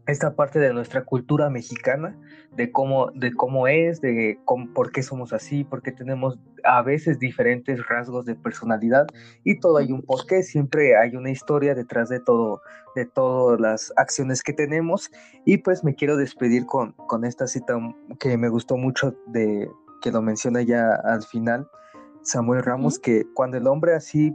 esta 0.09 0.35
parte 0.35 0.59
de 0.59 0.75
nuestra 0.75 1.05
cultura 1.05 1.49
mexicana, 1.49 2.19
de 2.57 2.73
cómo, 2.73 3.13
de 3.13 3.35
cómo 3.35 3.69
es, 3.69 4.01
de 4.01 4.41
por 4.75 4.91
qué 4.91 5.05
somos 5.05 5.33
así, 5.33 5.63
por 5.63 5.83
qué 5.83 5.93
tenemos 5.93 6.41
a 6.65 6.83
veces 6.83 7.19
diferentes 7.19 7.87
rasgos 7.87 8.27
de 8.27 8.35
personalidad 8.35 9.07
y 9.45 9.59
todo 9.61 9.79
hay 9.79 9.93
un 9.93 10.03
porqué, 10.03 10.43
siempre 10.43 10.97
hay 10.97 11.17
una 11.17 11.31
historia 11.31 11.75
detrás 11.75 12.09
de 12.09 12.21
todo, 12.21 12.63
de 12.95 13.07
todas 13.07 13.61
las 13.61 13.93
acciones 13.97 14.43
que 14.43 14.53
tenemos 14.53 15.11
y 15.45 15.59
pues 15.59 15.85
me 15.85 15.95
quiero 15.95 16.17
despedir 16.17 16.67
con, 16.67 16.93
con 16.93 17.25
esta 17.25 17.47
cita 17.47 17.79
que 18.19 18.37
me 18.37 18.49
gustó 18.49 18.77
mucho 18.77 19.15
de 19.27 19.69
que 20.03 20.11
lo 20.11 20.23
menciona 20.23 20.63
ya 20.63 20.95
al 21.05 21.23
final 21.23 21.69
Samuel 22.23 22.63
Ramos, 22.63 22.99
que 22.99 23.25
cuando 23.35 23.57
el 23.57 23.67
hombre 23.67 23.95
así 23.95 24.35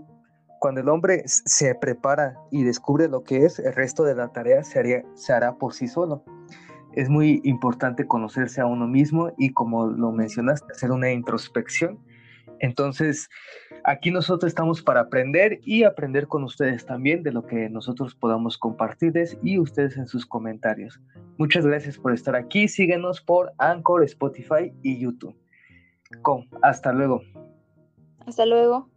cuando 0.65 0.81
el 0.81 0.89
hombre 0.89 1.21
se 1.27 1.75
prepara 1.75 2.39
y 2.49 2.63
descubre 2.63 3.07
lo 3.07 3.23
que 3.23 3.45
es, 3.45 3.59
el 3.59 3.73
resto 3.73 4.03
de 4.03 4.15
la 4.15 4.29
tarea 4.29 4.63
se, 4.63 4.79
haría, 4.79 5.03
se 5.13 5.31
hará 5.31 5.59
por 5.59 5.75
sí 5.75 5.87
solo. 5.87 6.23
Es 6.93 7.07
muy 7.07 7.41
importante 7.43 8.07
conocerse 8.07 8.61
a 8.61 8.65
uno 8.65 8.87
mismo 8.87 9.31
y 9.37 9.51
como 9.51 9.85
lo 9.85 10.11
mencionaste, 10.11 10.65
hacer 10.71 10.91
una 10.91 11.11
introspección. 11.11 11.99
Entonces, 12.59 13.29
aquí 13.83 14.11
nosotros 14.11 14.49
estamos 14.49 14.81
para 14.81 15.01
aprender 15.01 15.59
y 15.63 15.83
aprender 15.83 16.27
con 16.27 16.43
ustedes 16.43 16.85
también 16.85 17.23
de 17.23 17.31
lo 17.31 17.45
que 17.45 17.69
nosotros 17.69 18.15
podamos 18.15 18.57
compartirles 18.57 19.37
y 19.43 19.59
ustedes 19.59 19.97
en 19.97 20.07
sus 20.07 20.25
comentarios. 20.25 20.99
Muchas 21.37 21.65
gracias 21.65 21.97
por 21.97 22.13
estar 22.13 22.35
aquí. 22.35 22.67
Síguenos 22.67 23.21
por 23.21 23.51
Anchor, 23.57 24.03
Spotify 24.03 24.73
y 24.81 24.99
YouTube. 24.99 25.35
Con, 26.21 26.47
hasta 26.61 26.93
luego. 26.93 27.21
Hasta 28.25 28.45
luego. 28.45 28.89